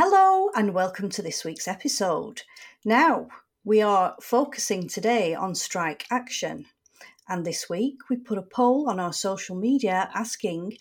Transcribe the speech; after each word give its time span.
Hello, 0.00 0.48
and 0.54 0.74
welcome 0.74 1.08
to 1.08 1.22
this 1.22 1.44
week's 1.44 1.66
episode. 1.66 2.42
Now, 2.84 3.26
we 3.64 3.82
are 3.82 4.14
focusing 4.22 4.86
today 4.86 5.34
on 5.34 5.56
strike 5.56 6.06
action. 6.08 6.66
And 7.28 7.44
this 7.44 7.68
week, 7.68 8.08
we 8.08 8.16
put 8.16 8.38
a 8.38 8.42
poll 8.42 8.88
on 8.88 9.00
our 9.00 9.12
social 9.12 9.56
media 9.56 10.08
asking 10.14 10.78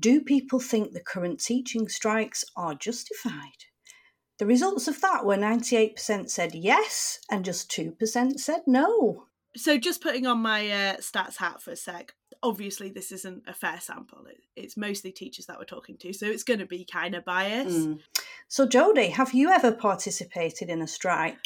Do 0.00 0.22
people 0.22 0.60
think 0.60 0.92
the 0.92 1.02
current 1.02 1.40
teaching 1.40 1.88
strikes 1.90 2.42
are 2.56 2.74
justified? 2.74 3.66
The 4.38 4.46
results 4.46 4.88
of 4.88 4.98
that 5.02 5.26
were 5.26 5.36
98% 5.36 6.30
said 6.30 6.54
yes, 6.54 7.20
and 7.30 7.44
just 7.44 7.70
2% 7.70 8.40
said 8.40 8.62
no. 8.66 9.26
So, 9.58 9.76
just 9.76 10.00
putting 10.00 10.26
on 10.26 10.38
my 10.38 10.70
uh, 10.70 10.96
stats 10.96 11.36
hat 11.36 11.60
for 11.60 11.72
a 11.72 11.76
sec, 11.76 12.14
obviously, 12.44 12.90
this 12.90 13.10
isn't 13.10 13.42
a 13.48 13.54
fair 13.54 13.80
sample. 13.80 14.26
It, 14.26 14.42
it's 14.54 14.76
mostly 14.76 15.10
teachers 15.10 15.46
that 15.46 15.58
we're 15.58 15.64
talking 15.64 15.96
to, 15.98 16.12
so 16.12 16.26
it's 16.26 16.44
going 16.44 16.60
to 16.60 16.66
be 16.66 16.84
kind 16.84 17.14
of 17.14 17.24
biased. 17.24 17.88
Mm. 17.88 18.00
So, 18.48 18.68
Jodie, 18.68 19.10
have 19.10 19.32
you 19.32 19.50
ever 19.50 19.72
participated 19.72 20.68
in 20.68 20.82
a 20.82 20.86
strike? 20.86 21.38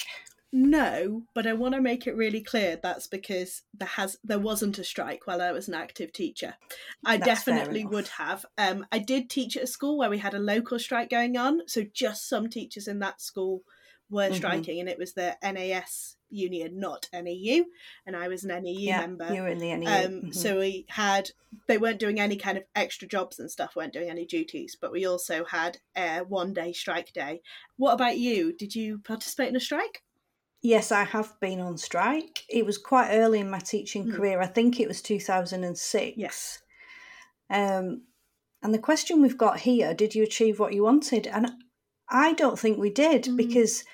No, 0.51 1.23
but 1.35 1.47
I 1.47 1.53
want 1.53 1.75
to 1.75 1.81
make 1.81 2.07
it 2.07 2.17
really 2.17 2.41
clear 2.41 2.79
that's 2.83 3.07
because 3.07 3.63
there 3.75 3.89
has 3.89 4.17
there 4.25 4.39
wasn't 4.39 4.79
a 4.79 4.85
strike 4.85 5.27
while 5.27 5.43
I 5.43 5.53
was 5.53 5.69
an 5.69 5.75
active 5.75 6.13
teacher. 6.13 6.55
I 7.05 7.19
that's 7.19 7.45
definitely 7.45 7.85
would 7.85 8.09
have. 8.09 8.47
Um, 8.57 8.87
I 8.91 8.99
did 8.99 9.29
teach 9.29 9.57
at 9.57 9.65
a 9.65 9.67
school 9.67 9.99
where 9.99 10.11
we 10.11 10.19
had 10.19 10.35
a 10.35 10.39
local 10.39 10.79
strike 10.79 11.11
going 11.11 11.37
on, 11.37 11.69
so 11.69 11.85
just 11.93 12.29
some 12.29 12.49
teachers 12.49 12.89
in 12.89 12.99
that 13.01 13.21
school 13.21 13.63
were 14.11 14.25
mm-hmm. 14.25 14.35
striking, 14.35 14.81
and 14.81 14.89
it 14.89 14.99
was 14.99 15.13
the 15.13 15.37
NAS 15.43 16.17
union, 16.31 16.79
not 16.79 17.09
NEU, 17.13 17.65
and 18.07 18.17
I 18.17 18.29
was 18.29 18.45
an 18.45 18.63
NEU 18.63 18.79
yeah, 18.79 19.01
member. 19.01 19.33
You 19.33 19.43
were 19.43 19.49
in 19.49 19.59
the 19.59 19.75
NEU. 19.75 19.89
Um, 19.89 19.95
mm-hmm. 19.95 20.33
So 20.33 20.59
we 20.59 20.87
had 20.89 21.31
they 21.67 21.79
weren't 21.79 22.01
doing 22.01 22.21
any 22.21 22.37
kind 22.37 22.59
of 22.59 22.65
extra 22.75 23.09
jobs 23.09 23.39
and 23.39 23.51
stuff, 23.51 23.77
weren't 23.77 23.93
doing 23.93 24.11
any 24.11 24.27
duties, 24.27 24.77
but 24.81 24.93
we 24.93 25.07
also 25.07 25.45
had 25.45 25.79
a 25.97 26.21
one 26.21 26.53
day 26.53 26.73
strike 26.73 27.13
day. 27.13 27.41
What 27.77 27.93
about 27.93 28.19
you? 28.19 28.53
Did 28.53 28.75
you 28.75 28.99
participate 28.99 29.49
in 29.49 29.57
a 29.57 29.61
strike? 29.61 30.03
Yes, 30.61 30.91
I 30.91 31.05
have 31.05 31.39
been 31.41 31.61
on 31.61 31.79
strike. 31.79 32.45
It 32.49 32.67
was 32.67 32.79
quite 32.79 33.11
early 33.13 33.39
in 33.39 33.51
my 33.51 33.61
teaching 33.61 34.07
mm. 34.07 34.15
career. 34.15 34.41
I 34.41 34.47
think 34.47 34.81
it 34.81 34.89
was 34.89 35.01
2006. 35.03 36.17
Yes. 36.17 36.59
Um, 37.49 38.03
and 38.63 38.75
the 38.75 38.79
question 38.79 39.23
we've 39.23 39.39
got 39.39 39.61
here 39.61 39.95
did 39.95 40.15
you 40.15 40.25
achieve 40.25 40.59
what 40.59 40.75
you 40.75 40.83
wanted? 40.83 41.29
And 41.29 41.53
I 42.11 42.33
don't 42.33 42.59
think 42.59 42.77
we 42.77 42.91
did 42.91 43.25
mm. 43.25 43.37
because 43.37 43.85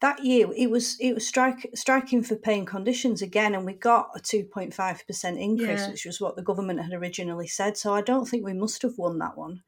that 0.00 0.22
year 0.24 0.48
it 0.56 0.70
was 0.70 0.96
it 1.00 1.14
was 1.14 1.26
strike, 1.26 1.70
striking 1.74 2.22
for 2.22 2.36
pay 2.36 2.58
and 2.58 2.66
conditions 2.66 3.22
again 3.22 3.54
and 3.54 3.64
we 3.64 3.72
got 3.72 4.10
a 4.14 4.20
2.5% 4.20 5.40
increase 5.40 5.80
yeah. 5.80 5.90
which 5.90 6.04
was 6.04 6.20
what 6.20 6.36
the 6.36 6.42
government 6.42 6.82
had 6.82 6.92
originally 6.92 7.46
said 7.46 7.76
so 7.76 7.94
i 7.94 8.00
don't 8.00 8.26
think 8.26 8.44
we 8.44 8.52
must 8.52 8.82
have 8.82 8.98
won 8.98 9.18
that 9.18 9.36
one 9.36 9.62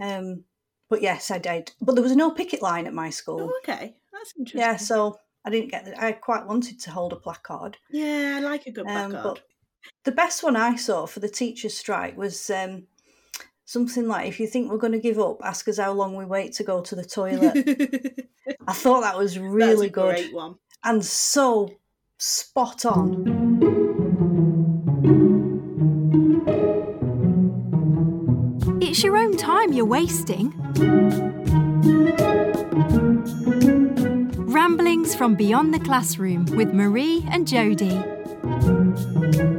um, 0.00 0.44
but 0.90 1.02
yes 1.02 1.30
i 1.30 1.38
did 1.38 1.72
but 1.80 1.94
there 1.94 2.04
was 2.04 2.16
no 2.16 2.30
picket 2.30 2.62
line 2.62 2.86
at 2.86 2.94
my 2.94 3.10
school 3.10 3.50
oh, 3.50 3.58
okay 3.62 3.94
that's 4.12 4.34
interesting 4.36 4.60
yeah 4.60 4.76
so 4.76 5.18
I 5.44 5.50
didn't 5.50 5.70
get. 5.70 5.86
That. 5.86 6.02
I 6.02 6.12
quite 6.12 6.46
wanted 6.46 6.78
to 6.80 6.90
hold 6.90 7.14
a 7.14 7.16
placard. 7.16 7.78
Yeah, 7.90 8.34
I 8.36 8.40
like 8.40 8.66
a 8.66 8.70
good 8.70 8.84
placard. 8.84 9.14
Um, 9.14 9.22
but 9.22 9.40
the 10.04 10.12
best 10.12 10.42
one 10.42 10.56
I 10.56 10.76
saw 10.76 11.06
for 11.06 11.20
the 11.20 11.28
teachers' 11.28 11.76
strike 11.76 12.18
was 12.18 12.50
um, 12.50 12.86
something 13.68 14.08
like, 14.08 14.26
"If 14.26 14.40
you 14.40 14.46
think 14.46 14.70
we're 14.70 14.78
going 14.78 14.94
to 14.94 14.98
give 14.98 15.18
up, 15.18 15.44
ask 15.44 15.68
us 15.68 15.78
how 15.78 15.92
long 15.92 16.16
we 16.16 16.24
wait 16.24 16.54
to 16.54 16.64
go 16.64 16.80
to 16.80 16.94
the 16.94 17.04
toilet." 17.04 18.26
I 18.66 18.72
thought 18.72 19.02
that 19.02 19.18
was 19.18 19.38
really 19.38 19.90
good 19.90 20.26
and 20.82 21.04
so 21.04 21.70
spot 22.16 22.86
on. 22.86 23.36
It's 28.80 29.02
your 29.02 29.18
own 29.18 29.36
time 29.36 29.74
you're 29.74 29.84
wasting. 29.84 30.54
Ramblings 34.50 35.14
from 35.14 35.34
Beyond 35.34 35.74
the 35.74 35.80
Classroom 35.80 36.46
with 36.56 36.72
Marie 36.72 37.22
and 37.30 37.46
Jodie. 37.46 39.57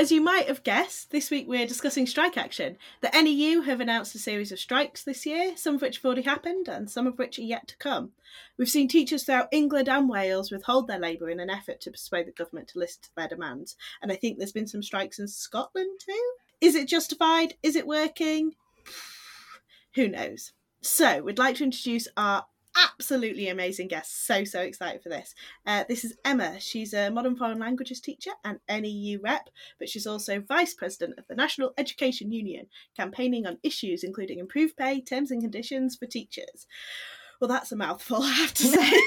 As 0.00 0.10
you 0.10 0.22
might 0.22 0.48
have 0.48 0.62
guessed, 0.62 1.10
this 1.10 1.30
week 1.30 1.46
we're 1.46 1.66
discussing 1.66 2.06
strike 2.06 2.38
action. 2.38 2.78
The 3.02 3.10
NEU 3.12 3.60
have 3.60 3.82
announced 3.82 4.14
a 4.14 4.18
series 4.18 4.50
of 4.50 4.58
strikes 4.58 5.04
this 5.04 5.26
year, 5.26 5.54
some 5.58 5.74
of 5.74 5.82
which 5.82 5.96
have 5.96 6.06
already 6.06 6.22
happened 6.22 6.68
and 6.68 6.88
some 6.88 7.06
of 7.06 7.18
which 7.18 7.38
are 7.38 7.42
yet 7.42 7.68
to 7.68 7.76
come. 7.76 8.12
We've 8.56 8.70
seen 8.70 8.88
teachers 8.88 9.24
throughout 9.24 9.50
England 9.52 9.90
and 9.90 10.08
Wales 10.08 10.50
withhold 10.50 10.86
their 10.86 10.98
labour 10.98 11.28
in 11.28 11.38
an 11.38 11.50
effort 11.50 11.82
to 11.82 11.90
persuade 11.90 12.26
the 12.26 12.32
government 12.32 12.68
to 12.68 12.78
listen 12.78 13.02
to 13.02 13.10
their 13.14 13.28
demands, 13.28 13.76
and 14.00 14.10
I 14.10 14.16
think 14.16 14.38
there's 14.38 14.52
been 14.52 14.66
some 14.66 14.82
strikes 14.82 15.18
in 15.18 15.28
Scotland 15.28 16.00
too. 16.00 16.32
Is 16.62 16.76
it 16.76 16.88
justified? 16.88 17.56
Is 17.62 17.76
it 17.76 17.86
working? 17.86 18.54
Who 19.96 20.08
knows? 20.08 20.52
So, 20.80 21.22
we'd 21.22 21.36
like 21.36 21.56
to 21.56 21.64
introduce 21.64 22.08
our 22.16 22.46
absolutely 22.76 23.48
amazing 23.48 23.88
guest. 23.88 24.26
So, 24.26 24.44
so 24.44 24.60
excited 24.60 25.02
for 25.02 25.08
this. 25.08 25.34
Uh, 25.66 25.84
this 25.88 26.04
is 26.04 26.16
Emma. 26.24 26.60
She's 26.60 26.92
a 26.92 27.10
modern 27.10 27.36
foreign 27.36 27.58
languages 27.58 28.00
teacher 28.00 28.32
and 28.44 28.60
NEU 28.68 29.20
rep, 29.22 29.50
but 29.78 29.88
she's 29.88 30.06
also 30.06 30.40
vice 30.40 30.74
president 30.74 31.18
of 31.18 31.26
the 31.28 31.34
National 31.34 31.72
Education 31.78 32.32
Union, 32.32 32.66
campaigning 32.96 33.46
on 33.46 33.58
issues 33.62 34.04
including 34.04 34.38
improved 34.38 34.76
pay, 34.76 35.00
terms 35.00 35.30
and 35.30 35.42
conditions 35.42 35.96
for 35.96 36.06
teachers. 36.06 36.66
Well, 37.40 37.48
that's 37.48 37.72
a 37.72 37.76
mouthful, 37.76 38.18
I 38.22 38.32
have 38.32 38.54
to 38.54 38.62
say. 38.64 38.78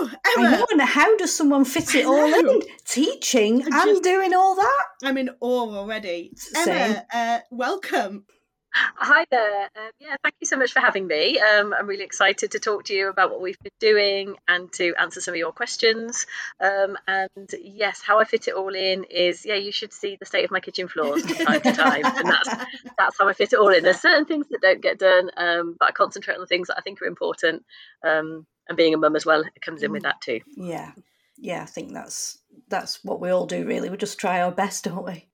Emma, 0.00 0.18
I 0.26 0.56
know, 0.56 0.66
and 0.70 0.82
how 0.82 1.16
does 1.16 1.34
someone 1.34 1.64
fit 1.64 1.94
it 1.94 2.06
all 2.06 2.32
in? 2.32 2.60
Teaching 2.84 3.62
and 3.62 4.02
doing 4.02 4.34
all 4.34 4.54
that? 4.56 4.84
I'm 5.04 5.16
in 5.16 5.30
awe 5.40 5.74
already. 5.74 6.32
Emma, 6.54 7.04
uh, 7.12 7.38
welcome. 7.50 8.24
Hi 8.72 9.26
there. 9.30 9.64
Um, 9.76 9.90
yeah, 9.98 10.16
thank 10.22 10.36
you 10.40 10.46
so 10.46 10.56
much 10.56 10.72
for 10.72 10.80
having 10.80 11.06
me. 11.06 11.38
Um, 11.38 11.74
I'm 11.74 11.86
really 11.86 12.04
excited 12.04 12.52
to 12.52 12.60
talk 12.60 12.84
to 12.84 12.94
you 12.94 13.08
about 13.08 13.30
what 13.30 13.40
we've 13.40 13.58
been 13.58 13.72
doing 13.80 14.36
and 14.46 14.72
to 14.74 14.94
answer 14.94 15.20
some 15.20 15.34
of 15.34 15.38
your 15.38 15.52
questions. 15.52 16.26
Um, 16.60 16.96
and 17.08 17.50
yes, 17.60 18.00
how 18.00 18.20
I 18.20 18.24
fit 18.24 18.46
it 18.46 18.54
all 18.54 18.74
in 18.74 19.04
is 19.04 19.44
yeah, 19.44 19.56
you 19.56 19.72
should 19.72 19.92
see 19.92 20.16
the 20.18 20.26
state 20.26 20.44
of 20.44 20.50
my 20.50 20.60
kitchen 20.60 20.86
floors 20.86 21.24
from 21.24 21.46
time 21.46 21.60
to 21.62 21.72
time, 21.72 22.04
and 22.04 22.28
that's 22.28 22.48
that's 22.98 23.18
how 23.18 23.28
I 23.28 23.32
fit 23.32 23.52
it 23.52 23.58
all 23.58 23.70
in. 23.70 23.82
There's 23.82 24.00
certain 24.00 24.24
things 24.24 24.46
that 24.50 24.60
don't 24.62 24.80
get 24.80 24.98
done, 24.98 25.30
um, 25.36 25.76
but 25.78 25.88
I 25.88 25.92
concentrate 25.92 26.34
on 26.34 26.40
the 26.40 26.46
things 26.46 26.68
that 26.68 26.78
I 26.78 26.82
think 26.82 27.02
are 27.02 27.06
important. 27.06 27.64
Um, 28.04 28.46
and 28.68 28.76
being 28.76 28.94
a 28.94 28.98
mum 28.98 29.16
as 29.16 29.26
well 29.26 29.40
it 29.40 29.62
comes 29.62 29.82
in 29.82 29.90
with 29.90 30.04
that 30.04 30.20
too. 30.20 30.40
Yeah, 30.56 30.92
yeah, 31.36 31.62
I 31.62 31.66
think 31.66 31.92
that's 31.92 32.38
that's 32.68 33.04
what 33.04 33.20
we 33.20 33.30
all 33.30 33.46
do. 33.46 33.66
Really, 33.66 33.90
we 33.90 33.96
just 33.96 34.20
try 34.20 34.40
our 34.42 34.52
best, 34.52 34.84
don't 34.84 35.04
we? 35.04 35.26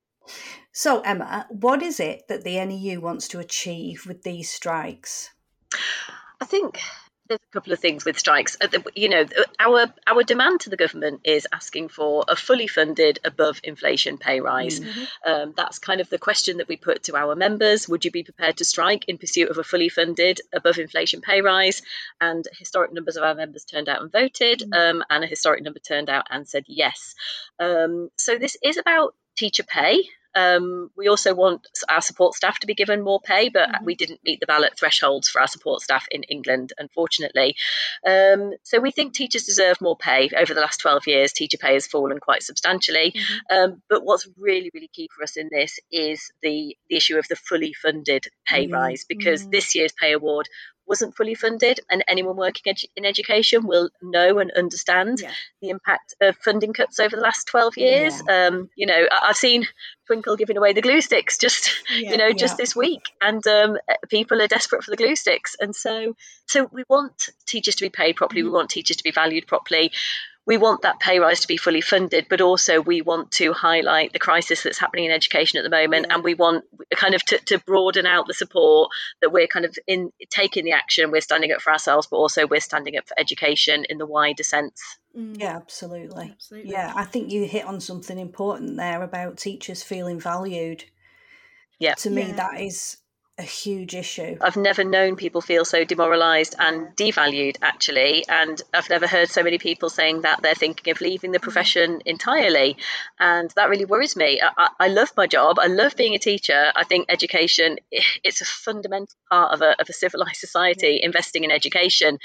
So, 0.73 1.01
Emma, 1.01 1.47
what 1.49 1.83
is 1.83 2.01
it 2.01 2.29
that 2.29 2.45
the 2.45 2.65
NEU 2.65 3.01
wants 3.01 3.29
to 3.29 3.39
achieve 3.39 4.05
with 4.07 4.23
these 4.23 4.51
strikes? 4.51 5.31
I 6.41 6.45
think 6.45 6.81
there's 7.29 7.41
a 7.41 7.53
couple 7.53 7.73
of 7.73 7.81
things 7.81 8.05
with 8.05 8.19
strikes. 8.19 8.57
Uh, 8.61 8.69
you 8.95 9.09
know, 9.09 9.25
our 9.59 9.93
our 10.07 10.23
demand 10.23 10.61
to 10.61 10.71
the 10.71 10.77
government 10.77 11.21
is 11.25 11.47
asking 11.53 11.89
for 11.89 12.25
a 12.29 12.37
fully 12.37 12.67
funded 12.67 13.19
above 13.25 13.61
inflation 13.65 14.19
pay 14.19 14.41
rise. 14.41 14.81
Mm-hmm. 14.81 15.31
Um, 15.31 15.55
that's 15.57 15.79
kind 15.79 16.01
of 16.01 16.09
the 16.09 16.19
question 16.19 16.59
that 16.59 16.69
we 16.69 16.77
put 16.77 17.05
to 17.05 17.17
our 17.17 17.35
members. 17.35 17.89
Would 17.89 18.05
you 18.05 18.11
be 18.11 18.23
prepared 18.23 18.59
to 18.59 18.65
strike 18.65 19.07
in 19.09 19.19
pursuit 19.19 19.51
of 19.51 19.59
a 19.59 19.65
fully 19.65 19.89
funded 19.89 20.41
above 20.53 20.79
inflation 20.79 21.21
pay 21.21 21.41
rise? 21.41 21.83
And 22.21 22.45
historic 22.59 22.93
numbers 22.93 23.17
of 23.17 23.25
our 23.25 23.35
members 23.35 23.65
turned 23.65 23.89
out 23.89 24.03
and 24.03 24.13
voted, 24.13 24.61
mm-hmm. 24.61 24.99
um, 24.99 25.05
and 25.11 25.25
a 25.25 25.29
historic 25.29 25.63
number 25.63 25.81
turned 25.81 26.11
out 26.11 26.27
and 26.31 26.49
said 26.49 26.65
yes. 26.67 27.15
Um, 27.59 28.11
so 28.17 28.39
this 28.39 28.57
is 28.63 28.77
about 28.77 29.15
teacher 29.37 29.63
pay. 29.63 30.03
Um, 30.37 30.91
we 30.97 31.09
also 31.09 31.35
want 31.35 31.67
our 31.89 32.03
support 32.03 32.35
staff 32.35 32.59
to 32.59 32.67
be 32.67 32.75
given 32.75 33.03
more 33.03 33.21
pay, 33.21 33.49
but 33.49 33.71
mm-hmm. 33.71 33.85
we 33.87 33.95
didn't 33.95 34.21
meet 34.23 34.39
the 34.39 34.47
ballot 34.47 34.79
thresholds 34.79 35.31
for 35.31 35.41
our 35.41 35.47
support 35.47 35.81
staff 35.81 36.07
in 36.11 36.25
England, 36.25 36.75
unfortunately. 36.79 37.57
Um, 38.07 38.53
so 38.63 38.79
we 38.79 38.91
think 38.91 39.15
teachers 39.15 39.45
deserve 39.45 39.81
more 39.81 39.97
pay. 39.97 40.29
Over 40.37 40.53
the 40.53 40.61
last 40.61 40.79
12 40.81 41.07
years, 41.07 41.33
teacher 41.33 41.57
pay 41.57 41.73
has 41.73 41.87
fallen 41.87 42.19
quite 42.19 42.43
substantially. 42.43 43.15
Mm-hmm. 43.17 43.57
Um, 43.57 43.83
but 43.89 44.05
what's 44.05 44.29
really, 44.37 44.71
really 44.75 44.91
key 44.93 45.09
for 45.17 45.23
us 45.23 45.39
in 45.39 45.49
this 45.51 45.79
is 45.91 46.31
the, 46.43 46.77
the 46.91 46.97
issue 46.97 47.17
of 47.17 47.27
the 47.29 47.37
fully 47.37 47.73
funded 47.73 48.27
pay 48.47 48.65
mm-hmm. 48.65 48.75
rise, 48.75 49.07
because 49.09 49.41
mm-hmm. 49.41 49.53
this 49.53 49.75
year's 49.75 49.93
pay 49.93 50.13
award 50.13 50.51
wasn't 50.87 51.17
fully 51.17 51.35
funded, 51.35 51.81
and 51.91 52.05
anyone 52.09 52.37
working 52.37 52.73
edu- 52.75 52.89
in 52.97 53.05
education 53.05 53.67
will 53.67 53.91
know 54.03 54.39
and 54.39 54.51
understand 54.53 55.21
yeah. 55.21 55.33
the 55.61 55.71
impact 55.71 56.15
of 56.21 56.37
funding 56.37 56.73
cuts 56.73 57.01
over 57.01 57.17
the 57.17 57.23
last 57.23 57.47
12 57.49 57.77
years. 57.77 58.23
Yeah. 58.29 58.47
Um, 58.47 58.71
you 58.77 58.87
know, 58.87 59.07
I- 59.11 59.27
have 59.29 59.37
seen 59.37 59.67
Twinkl 60.09 60.39
giving 60.39 60.57
away 60.57 60.73
the 60.73 60.83
glue 60.83 61.01
sticks 61.01 61.39
just, 61.39 61.71
yeah, 61.91 62.13
you 62.13 62.17
know, 62.17 62.33
just 62.33 62.57
this 62.57 62.77
week, 62.77 63.03
and 63.21 63.47
um, 63.47 63.79
people 64.09 64.41
are 64.41 64.47
desperate 64.47 64.85
for 64.85 64.91
the 64.91 64.97
glue 64.97 65.17
sticks, 65.17 65.57
and 65.61 65.75
so, 65.75 66.15
so 66.47 66.69
we 66.73 66.85
want 66.89 67.31
teachers 67.47 67.77
to 67.77 67.85
be 67.85 67.91
paid 67.91 68.17
properly. 68.17 68.43
Mm-hmm. 68.43 68.51
We 68.51 68.55
want 68.55 68.71
teachers 68.71 68.97
to 68.99 69.05
be 69.05 69.11
valued 69.11 69.47
properly 69.47 69.93
we 70.47 70.57
want 70.57 70.83
that 70.83 71.01
pay 71.01 71.19
rise 71.19 71.41
to 71.41 71.49
be 71.49 71.57
fully 71.57 71.81
funded, 71.81 72.27
but 72.31 72.41
also 72.41 72.81
we 72.81 73.03
want 73.03 73.33
to 73.33 73.53
highlight 73.53 74.13
the 74.13 74.21
crisis 74.21 74.63
that's 74.63 74.79
happening 74.79 75.07
in 75.07 75.11
education 75.11 75.59
at 75.59 75.65
the 75.65 75.71
moment, 75.71 76.07
yeah. 76.09 76.15
and 76.15 76.25
we 76.25 76.35
want 76.35 76.65
kind 76.95 77.15
of 77.15 77.23
to, 77.25 77.39
to, 77.39 77.59
broaden 77.59 78.07
out 78.07 78.29
the 78.29 78.35
support 78.35 78.91
that 79.21 79.33
we're 79.33 79.49
kind 79.49 79.65
of 79.65 79.77
in 79.89 80.13
taking 80.31 80.65
the 80.65 80.73
action. 80.73 81.11
We're 81.11 81.21
standing 81.21 81.51
up 81.51 81.61
for 81.61 81.73
ourselves, 81.73 82.07
but 82.07 82.19
also 82.19 82.47
we're 82.47 82.61
standing 82.61 82.97
up 82.97 83.09
for 83.09 83.19
education 83.19 83.85
in 83.91 83.99
the 83.99 84.07
wider 84.07 84.45
sense. 84.45 84.81
Mm. 85.17 85.41
Yeah, 85.41 85.57
absolutely. 85.57 86.31
absolutely. 86.31 86.71
Yeah, 86.71 86.93
I 86.95 87.05
think 87.05 87.33
you 87.33 87.45
hit 87.45 87.65
on 87.65 87.81
something 87.81 88.19
important 88.19 88.77
there 88.77 89.03
about 89.03 89.39
teachers 89.39 89.83
feeling 89.83 90.21
valued. 90.21 90.85
Yeah, 91.81 91.95
to 91.95 92.11
me 92.11 92.29
yeah. 92.29 92.37
that 92.37 92.61
is 92.61 92.99
a 93.39 93.43
huge 93.43 93.95
issue. 93.95 94.39
I've 94.41 94.57
never 94.57 94.83
known 94.83 95.17
people 95.17 95.43
feel 95.43 95.67
so 95.67 95.85
demoralised 95.85 96.55
and 96.59 96.97
devalued, 96.97 97.59
actually. 97.61 98.25
And 98.27 98.61
I've 98.73 98.89
never 98.89 99.07
heard 99.07 99.29
so 99.29 99.43
many 99.43 99.59
people 99.59 99.91
saying 99.91 100.23
that 100.23 100.41
they're 100.41 100.55
thinking 100.55 100.91
of 100.91 101.03
leaving 101.03 101.33
the 101.33 101.39
mm. 101.39 101.43
profession 101.43 102.01
entirely. 102.07 102.79
And 103.21 103.51
that 103.57 103.69
really 103.69 103.85
worries 103.85 104.17
me. 104.17 104.41
I, 104.43 104.69
I 104.81 104.89
love 104.89 105.13
my 105.19 105.27
job. 105.27 105.59
I 105.59 105.67
love 105.67 105.97
being 105.97 106.15
a 106.15 106.19
teacher. 106.19 106.73
I 106.75 106.85
think 106.85 107.07
education, 107.11 107.77
it's 107.91 108.41
a 108.41 108.47
fundamental 108.47 109.17
part 109.31 109.53
of 109.53 109.61
a, 109.61 109.79
of 109.81 109.91
a 109.91 109.93
civilised 109.93 110.37
society, 110.37 111.01
investing 111.03 111.45
in 111.45 111.51
education. 111.51 112.19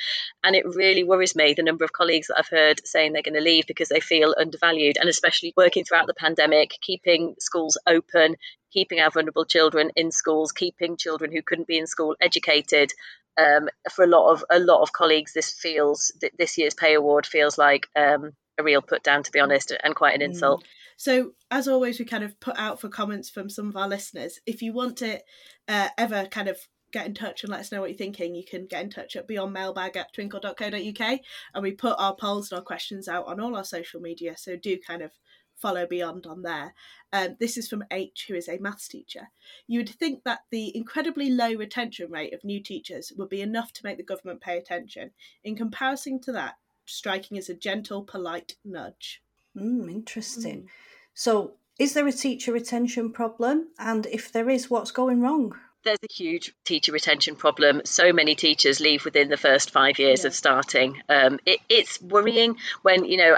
And 0.45 0.55
it 0.55 0.65
really 0.65 1.03
worries 1.03 1.35
me 1.35 1.53
the 1.53 1.63
number 1.63 1.83
of 1.83 1.91
colleagues 1.91 2.27
that 2.27 2.39
I've 2.39 2.47
heard 2.47 2.87
saying 2.87 3.11
they're 3.11 3.21
going 3.21 3.33
to 3.33 3.41
leave 3.41 3.67
because 3.67 3.89
they 3.89 3.99
feel 3.99 4.33
undervalued. 4.39 4.95
And 4.97 5.09
especially 5.09 5.53
working 5.57 5.83
throughout 5.83 6.07
the 6.07 6.13
pandemic, 6.13 6.71
keeping 6.81 7.35
schools 7.37 7.77
open, 7.85 8.37
keeping 8.71 8.99
our 8.99 9.11
vulnerable 9.11 9.45
children 9.45 9.91
in 9.95 10.11
schools, 10.11 10.51
keeping 10.51 10.97
children 10.97 11.31
who 11.31 11.41
couldn't 11.41 11.67
be 11.67 11.77
in 11.77 11.87
school 11.87 12.15
educated. 12.21 12.91
Um, 13.37 13.69
for 13.91 14.03
a 14.03 14.07
lot 14.07 14.31
of 14.31 14.43
a 14.51 14.59
lot 14.59 14.81
of 14.81 14.91
colleagues, 14.91 15.33
this 15.33 15.53
feels 15.53 16.11
this 16.37 16.57
year's 16.57 16.73
pay 16.73 16.95
award 16.95 17.25
feels 17.25 17.57
like 17.57 17.87
um, 17.95 18.33
a 18.57 18.63
real 18.63 18.81
put 18.81 19.03
down, 19.03 19.23
to 19.23 19.31
be 19.31 19.39
honest, 19.39 19.73
and 19.83 19.95
quite 19.95 20.15
an 20.15 20.21
insult. 20.21 20.63
Mm. 20.63 20.67
So, 20.97 21.31
as 21.49 21.67
always, 21.67 21.97
we 21.97 22.05
kind 22.05 22.23
of 22.23 22.39
put 22.39 22.57
out 22.59 22.79
for 22.79 22.89
comments 22.89 23.29
from 23.29 23.49
some 23.49 23.67
of 23.69 23.75
our 23.75 23.87
listeners. 23.87 24.39
If 24.45 24.61
you 24.61 24.73
want 24.73 24.97
to 24.97 25.19
uh, 25.67 25.87
ever 25.97 26.25
kind 26.25 26.47
of 26.47 26.57
get 26.91 27.07
in 27.07 27.13
touch 27.13 27.43
and 27.43 27.51
let 27.51 27.61
us 27.61 27.71
know 27.71 27.81
what 27.81 27.89
you're 27.89 27.97
thinking, 27.97 28.35
you 28.35 28.43
can 28.45 28.65
get 28.65 28.83
in 28.83 28.89
touch 28.89 29.15
at 29.15 29.27
beyondmailbag 29.27 29.95
at 29.95 30.13
twinkl.co.uk. 30.13 31.19
And 31.53 31.63
we 31.63 31.71
put 31.71 31.95
our 31.97 32.15
polls 32.15 32.51
and 32.51 32.59
our 32.59 32.63
questions 32.63 33.07
out 33.07 33.27
on 33.27 33.39
all 33.39 33.55
our 33.55 33.63
social 33.63 34.01
media. 34.01 34.35
So 34.37 34.55
do 34.55 34.77
kind 34.77 35.01
of 35.01 35.11
follow 35.61 35.85
beyond 35.85 36.25
on 36.25 36.41
there. 36.41 36.73
Um, 37.13 37.35
this 37.39 37.57
is 37.57 37.67
from 37.67 37.83
H, 37.91 38.25
who 38.27 38.35
is 38.35 38.47
a 38.47 38.57
maths 38.57 38.87
teacher. 38.87 39.29
You 39.67 39.79
would 39.79 39.89
think 39.89 40.23
that 40.23 40.41
the 40.49 40.75
incredibly 40.75 41.29
low 41.29 41.53
retention 41.53 42.11
rate 42.11 42.33
of 42.33 42.43
new 42.43 42.61
teachers 42.61 43.11
would 43.17 43.29
be 43.29 43.41
enough 43.41 43.71
to 43.73 43.85
make 43.85 43.97
the 43.97 44.03
government 44.03 44.41
pay 44.41 44.57
attention. 44.57 45.11
In 45.43 45.55
comparison 45.55 46.19
to 46.21 46.31
that, 46.33 46.55
striking 46.85 47.37
is 47.37 47.49
a 47.49 47.53
gentle, 47.53 48.03
polite 48.03 48.55
nudge. 48.65 49.21
Mm, 49.55 49.89
interesting. 49.91 50.63
Mm. 50.63 50.67
So, 51.13 51.53
is 51.79 51.93
there 51.93 52.07
a 52.07 52.11
teacher 52.11 52.51
retention 52.51 53.11
problem? 53.11 53.69
And 53.77 54.05
if 54.05 54.31
there 54.31 54.49
is, 54.49 54.69
what's 54.69 54.91
going 54.91 55.21
wrong? 55.21 55.55
there's 55.83 55.97
a 56.03 56.13
huge 56.13 56.53
teacher 56.63 56.91
retention 56.91 57.35
problem. 57.35 57.81
So 57.85 58.13
many 58.13 58.35
teachers 58.35 58.79
leave 58.79 59.03
within 59.05 59.29
the 59.29 59.37
first 59.37 59.71
five 59.71 59.99
years 59.99 60.23
yeah. 60.23 60.27
of 60.27 60.35
starting. 60.35 61.01
Um, 61.09 61.39
it, 61.45 61.59
it's 61.69 62.01
worrying 62.01 62.57
when 62.81 63.05
you 63.05 63.17
know 63.17 63.37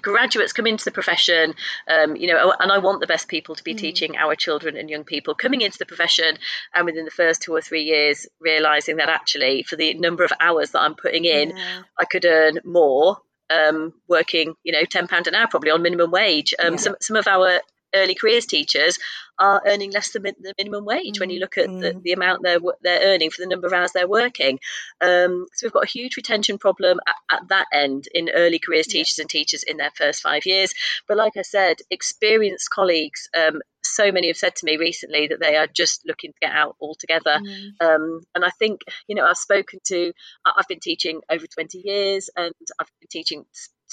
graduates 0.00 0.52
come 0.52 0.66
into 0.66 0.84
the 0.84 0.90
profession, 0.90 1.54
um, 1.88 2.16
you 2.16 2.28
know, 2.28 2.54
and 2.58 2.70
I 2.70 2.78
want 2.78 3.00
the 3.00 3.06
best 3.06 3.28
people 3.28 3.54
to 3.54 3.64
be 3.64 3.74
mm. 3.74 3.78
teaching 3.78 4.16
our 4.16 4.34
children 4.34 4.76
and 4.76 4.88
young 4.88 5.04
people 5.04 5.34
coming 5.34 5.60
into 5.60 5.78
the 5.78 5.86
profession, 5.86 6.36
and 6.74 6.86
within 6.86 7.04
the 7.04 7.10
first 7.10 7.42
two 7.42 7.52
or 7.52 7.60
three 7.60 7.82
years, 7.82 8.26
realizing 8.40 8.96
that 8.96 9.08
actually, 9.08 9.64
for 9.64 9.76
the 9.76 9.94
number 9.94 10.24
of 10.24 10.32
hours 10.40 10.70
that 10.70 10.80
I'm 10.80 10.94
putting 10.94 11.24
in, 11.24 11.56
yeah. 11.56 11.82
I 11.98 12.04
could 12.04 12.24
earn 12.24 12.58
more 12.64 13.18
um, 13.50 13.92
working, 14.08 14.54
you 14.62 14.72
know, 14.72 14.84
ten 14.84 15.08
pound 15.08 15.26
an 15.26 15.34
hour 15.34 15.48
probably 15.48 15.70
on 15.70 15.82
minimum 15.82 16.10
wage. 16.10 16.54
Um, 16.58 16.74
yeah. 16.74 16.78
Some 16.78 16.96
some 17.00 17.16
of 17.16 17.26
our 17.26 17.60
early 17.94 18.14
careers 18.14 18.46
teachers 18.46 18.98
are 19.38 19.62
earning 19.66 19.90
less 19.90 20.12
than 20.12 20.22
the 20.22 20.54
minimum 20.58 20.84
wage 20.84 21.16
mm. 21.16 21.20
when 21.20 21.30
you 21.30 21.40
look 21.40 21.58
at 21.58 21.66
the, 21.66 21.92
mm. 21.92 22.02
the, 22.02 22.12
amount 22.12 22.42
they're 22.42 22.60
they're 22.82 23.14
earning 23.14 23.30
for 23.30 23.42
the 23.42 23.48
number 23.48 23.66
of 23.66 23.72
hours 23.72 23.92
they're 23.92 24.08
working. 24.08 24.58
Um, 25.00 25.46
so 25.54 25.66
we've 25.66 25.72
got 25.72 25.84
a 25.84 25.88
huge 25.88 26.16
retention 26.16 26.58
problem 26.58 27.00
at, 27.06 27.16
at 27.30 27.48
that 27.48 27.66
end 27.72 28.08
in 28.14 28.30
early 28.30 28.58
careers 28.58 28.86
teachers 28.86 29.18
yeah. 29.18 29.22
and 29.22 29.30
teachers 29.30 29.62
in 29.64 29.76
their 29.76 29.90
first 29.96 30.22
five 30.22 30.46
years. 30.46 30.72
But 31.08 31.16
like 31.16 31.36
I 31.36 31.42
said, 31.42 31.78
experienced 31.90 32.70
colleagues. 32.70 33.28
Um, 33.36 33.60
so 33.82 34.10
many 34.10 34.28
have 34.28 34.36
said 34.36 34.56
to 34.56 34.66
me 34.66 34.76
recently 34.76 35.28
that 35.28 35.40
they 35.40 35.56
are 35.56 35.66
just 35.66 36.06
looking 36.06 36.32
to 36.32 36.38
get 36.40 36.52
out 36.52 36.76
altogether. 36.80 37.38
Mm. 37.38 37.70
Um, 37.80 38.20
and 38.34 38.44
I 38.44 38.50
think, 38.58 38.80
you 39.06 39.14
know, 39.14 39.26
I've 39.26 39.36
spoken 39.36 39.78
to, 39.86 40.12
I've 40.44 40.68
been 40.68 40.80
teaching 40.80 41.20
over 41.30 41.46
20 41.46 41.78
years 41.78 42.30
and 42.36 42.54
I've 42.80 42.88
been 43.00 43.08
teaching 43.10 43.44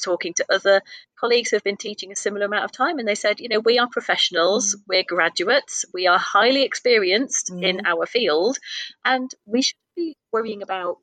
talking 0.04 0.34
to 0.36 0.46
other 0.50 0.82
colleagues 1.20 1.50
who 1.50 1.56
have 1.56 1.64
been 1.64 1.78
teaching 1.78 2.12
a 2.12 2.16
similar 2.16 2.46
amount 2.46 2.66
of 2.66 2.72
time, 2.72 3.00
and 3.00 3.08
they 3.08 3.16
said, 3.16 3.40
you 3.40 3.50
know, 3.50 3.60
we 3.60 3.80
are 3.80 3.88
professionals, 3.88 4.76
mm. 4.76 4.80
we're 4.88 5.04
graduates, 5.04 5.86
we 5.94 6.08
are 6.08 6.20
highly 6.20 6.64
experienced 6.64 7.52
mm. 7.52 7.64
in 7.64 7.86
our 7.86 8.06
field, 8.06 8.58
and 9.06 9.32
we 9.46 9.62
should 9.62 9.78
be 9.96 10.16
worrying 10.32 10.62
about 10.62 10.98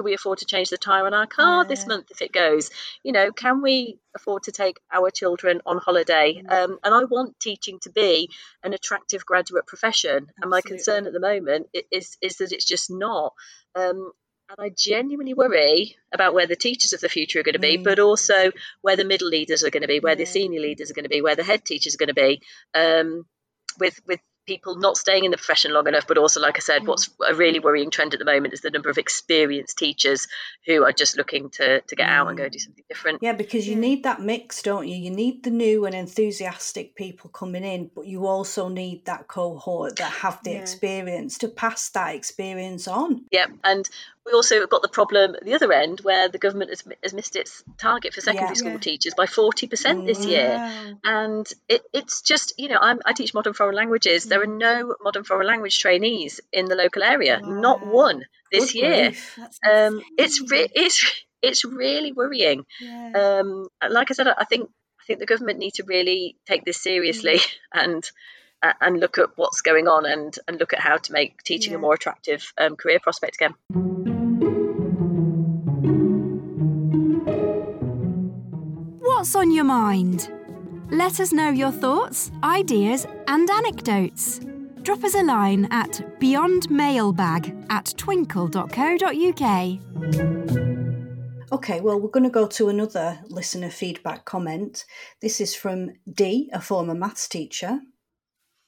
can 0.00 0.04
we 0.04 0.14
afford 0.14 0.38
to 0.38 0.46
change 0.46 0.70
the 0.70 0.78
tire 0.78 1.04
on 1.04 1.12
our 1.12 1.26
car 1.26 1.62
yeah. 1.62 1.68
this 1.68 1.86
month 1.86 2.06
if 2.10 2.22
it 2.22 2.32
goes? 2.32 2.70
You 3.02 3.12
know, 3.12 3.32
can 3.32 3.60
we 3.60 3.98
afford 4.16 4.44
to 4.44 4.52
take 4.52 4.80
our 4.90 5.10
children 5.10 5.60
on 5.66 5.76
holiday? 5.76 6.40
Mm. 6.42 6.50
Um, 6.50 6.78
and 6.82 6.94
I 6.94 7.04
want 7.04 7.38
teaching 7.38 7.78
to 7.80 7.90
be 7.90 8.30
an 8.62 8.72
attractive 8.72 9.26
graduate 9.26 9.66
profession. 9.66 10.10
Absolutely. 10.10 10.34
And 10.40 10.50
my 10.50 10.60
concern 10.62 11.06
at 11.06 11.12
the 11.12 11.20
moment 11.20 11.66
is 11.90 12.16
is 12.22 12.38
that 12.38 12.52
it's 12.52 12.64
just 12.64 12.90
not. 12.90 13.34
Um, 13.74 14.12
and 14.50 14.66
I 14.66 14.70
genuinely 14.76 15.34
worry 15.34 15.96
about 16.12 16.34
where 16.34 16.46
the 16.46 16.56
teachers 16.56 16.92
of 16.92 17.00
the 17.00 17.08
future 17.08 17.40
are 17.40 17.44
going 17.44 17.54
to 17.54 17.58
be, 17.58 17.78
mm. 17.78 17.84
but 17.84 17.98
also 17.98 18.50
where 18.82 18.96
the 18.96 19.04
middle 19.04 19.28
leaders 19.28 19.62
are 19.62 19.70
going 19.70 19.82
to 19.82 19.88
be, 19.88 20.00
where 20.00 20.12
yeah. 20.12 20.24
the 20.24 20.26
senior 20.26 20.60
leaders 20.60 20.90
are 20.90 20.94
going 20.94 21.04
to 21.04 21.10
be, 21.10 21.22
where 21.22 21.36
the 21.36 21.44
head 21.44 21.64
teachers 21.64 21.94
are 21.94 21.98
going 21.98 22.08
to 22.08 22.14
be. 22.14 22.42
Um, 22.74 23.26
with 23.78 24.00
with 24.06 24.20
people 24.46 24.74
not 24.74 24.96
staying 24.96 25.24
in 25.24 25.30
the 25.30 25.36
profession 25.36 25.72
long 25.72 25.86
enough, 25.86 26.08
but 26.08 26.18
also, 26.18 26.40
like 26.40 26.56
I 26.56 26.60
said, 26.60 26.84
what's 26.84 27.08
mm. 27.08 27.30
a 27.30 27.34
really 27.34 27.60
worrying 27.60 27.90
trend 27.90 28.14
at 28.14 28.18
the 28.18 28.24
moment 28.24 28.52
is 28.52 28.60
the 28.60 28.70
number 28.70 28.90
of 28.90 28.98
experienced 28.98 29.78
teachers 29.78 30.26
who 30.66 30.82
are 30.84 30.92
just 30.92 31.16
looking 31.16 31.50
to, 31.50 31.80
to 31.82 31.96
get 31.96 32.08
out 32.08 32.26
and 32.26 32.36
go 32.36 32.46
mm. 32.46 32.50
do 32.50 32.58
something 32.58 32.84
different. 32.88 33.22
Yeah, 33.22 33.34
because 33.34 33.68
you 33.68 33.76
need 33.76 34.02
that 34.02 34.20
mix, 34.20 34.62
don't 34.62 34.88
you? 34.88 34.96
You 34.96 35.10
need 35.10 35.44
the 35.44 35.50
new 35.50 35.86
and 35.86 35.94
enthusiastic 35.94 36.96
people 36.96 37.30
coming 37.30 37.64
in, 37.64 37.90
but 37.94 38.06
you 38.06 38.26
also 38.26 38.68
need 38.68 39.04
that 39.04 39.28
cohort 39.28 39.96
that 39.96 40.12
have 40.12 40.42
the 40.42 40.50
yeah. 40.50 40.58
experience 40.58 41.38
to 41.38 41.48
pass 41.48 41.88
that 41.90 42.16
experience 42.16 42.88
on. 42.88 43.26
Yeah, 43.30 43.46
and 43.62 43.88
we 44.26 44.32
also 44.32 44.66
got 44.66 44.82
the 44.82 44.88
problem 44.88 45.34
at 45.34 45.44
the 45.44 45.54
other 45.54 45.72
end 45.72 46.00
where 46.00 46.28
the 46.28 46.38
government 46.38 46.70
has, 46.70 46.84
has 47.02 47.14
missed 47.14 47.36
its 47.36 47.62
target 47.78 48.14
for 48.14 48.20
secondary 48.20 48.50
yeah, 48.50 48.54
school 48.54 48.72
yeah. 48.72 48.78
teachers 48.78 49.14
by 49.14 49.26
40% 49.26 50.06
this 50.06 50.24
year. 50.24 50.96
And 51.02 51.50
it, 51.68 51.82
it's 51.92 52.22
just, 52.22 52.52
you 52.58 52.68
know, 52.68 52.78
I'm, 52.80 53.00
i 53.04 53.12
teach 53.12 53.34
modern 53.34 53.54
foreign 53.54 53.74
languages. 53.74 54.24
There 54.24 54.42
are 54.42 54.46
mm. 54.46 54.58
no 54.58 54.94
modern 55.02 55.24
foreign 55.24 55.46
language 55.46 55.78
trainees 55.78 56.40
in 56.52 56.66
the 56.66 56.74
local 56.76 57.02
area, 57.02 57.40
wow. 57.42 57.48
not 57.48 57.86
one 57.86 58.24
this 58.52 58.72
Good 58.72 58.78
year. 58.78 59.12
Um, 59.68 60.02
it's, 60.18 60.40
re- 60.50 60.68
it's, 60.74 61.24
it's 61.42 61.64
really 61.64 62.12
worrying. 62.12 62.66
Um, 63.14 63.68
like 63.88 64.10
I 64.10 64.14
said, 64.14 64.28
I 64.28 64.44
think 64.44 64.70
I 65.00 65.04
think 65.06 65.18
the 65.18 65.26
government 65.26 65.58
need 65.58 65.74
to 65.74 65.84
really 65.84 66.36
take 66.46 66.64
this 66.64 66.80
seriously 66.80 67.38
mm. 67.38 67.50
and 67.72 68.10
and 68.62 69.00
look 69.00 69.16
at 69.16 69.30
what's 69.36 69.62
going 69.62 69.88
on 69.88 70.04
and 70.04 70.38
and 70.46 70.60
look 70.60 70.74
at 70.74 70.80
how 70.80 70.98
to 70.98 71.12
make 71.12 71.42
teaching 71.42 71.72
yeah. 71.72 71.78
a 71.78 71.80
more 71.80 71.94
attractive 71.94 72.52
um, 72.58 72.76
career 72.76 73.00
prospect 73.00 73.36
again. 73.36 73.54
What's 79.20 79.36
on 79.36 79.50
your 79.50 79.64
mind? 79.64 80.32
Let 80.88 81.20
us 81.20 81.30
know 81.30 81.50
your 81.50 81.72
thoughts, 81.72 82.30
ideas, 82.42 83.06
and 83.28 83.50
anecdotes. 83.50 84.40
Drop 84.80 85.04
us 85.04 85.14
a 85.14 85.22
line 85.22 85.68
at 85.70 85.90
beyondmailbag 86.20 87.66
at 87.68 87.84
twinkl.co.uk. 87.98 88.62
Okay, 91.52 91.80
well, 91.82 92.00
we're 92.00 92.08
going 92.08 92.24
to 92.24 92.30
go 92.30 92.46
to 92.46 92.70
another 92.70 93.20
listener 93.28 93.68
feedback 93.68 94.24
comment. 94.24 94.86
This 95.20 95.38
is 95.38 95.54
from 95.54 95.90
D, 96.10 96.48
a 96.54 96.60
former 96.62 96.94
maths 96.94 97.28
teacher. 97.28 97.80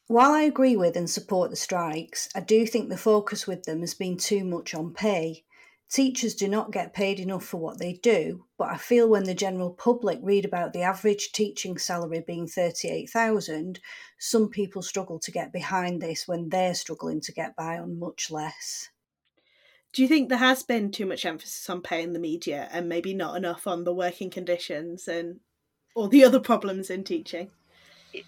While 0.09 0.33
I 0.33 0.43
agree 0.43 0.77
with 0.77 0.99
and 0.99 1.09
support 1.09 1.49
the 1.49 1.57
strikes, 1.57 2.29
I 2.35 2.41
do 2.41 2.67
think 2.67 2.91
the 2.91 2.99
focus 2.99 3.47
with 3.47 3.63
them 3.63 3.81
has 3.81 3.95
been 3.95 4.19
too 4.19 4.45
much 4.45 4.75
on 4.75 4.93
pay. 4.93 5.45
Teachers 5.93 6.35
do 6.35 6.49
not 6.49 6.73
get 6.73 6.95
paid 6.95 7.21
enough 7.21 7.45
for 7.45 7.59
what 7.59 7.79
they 7.79 7.93
do, 7.93 8.47
but 8.57 8.71
I 8.71 8.79
feel 8.79 9.11
when 9.11 9.25
the 9.25 9.35
general 9.35 9.69
public 9.69 10.19
read 10.23 10.47
about 10.47 10.73
the 10.73 10.81
average 10.81 11.33
teaching 11.33 11.77
salary 11.77 12.25
being 12.27 12.47
38,000, 12.47 13.79
some 14.19 14.49
people 14.49 14.81
struggle 14.81 15.19
to 15.19 15.31
get 15.31 15.53
behind 15.53 16.01
this 16.01 16.27
when 16.27 16.49
they're 16.49 16.73
struggling 16.73 17.21
to 17.21 17.33
get 17.33 17.55
by 17.57 17.77
on 17.77 17.99
much 17.99 18.31
less. 18.31 18.89
Do 19.93 20.01
you 20.01 20.09
think 20.09 20.31
there 20.31 20.39
has 20.39 20.63
been 20.63 20.93
too 20.93 21.05
much 21.05 21.27
emphasis 21.27 21.69
on 21.69 21.83
pay 21.83 22.03
in 22.03 22.15
the 22.15 22.19
media 22.19 22.71
and 22.73 22.89
maybe 22.89 23.13
not 23.13 23.37
enough 23.37 23.67
on 23.67 23.85
the 23.85 23.93
working 23.93 24.31
conditions 24.31 25.07
and 25.07 25.41
all 25.95 26.09
the 26.09 26.25
other 26.25 26.41
problems 26.41 26.89
in 26.89 27.05
teaching? 27.05 27.51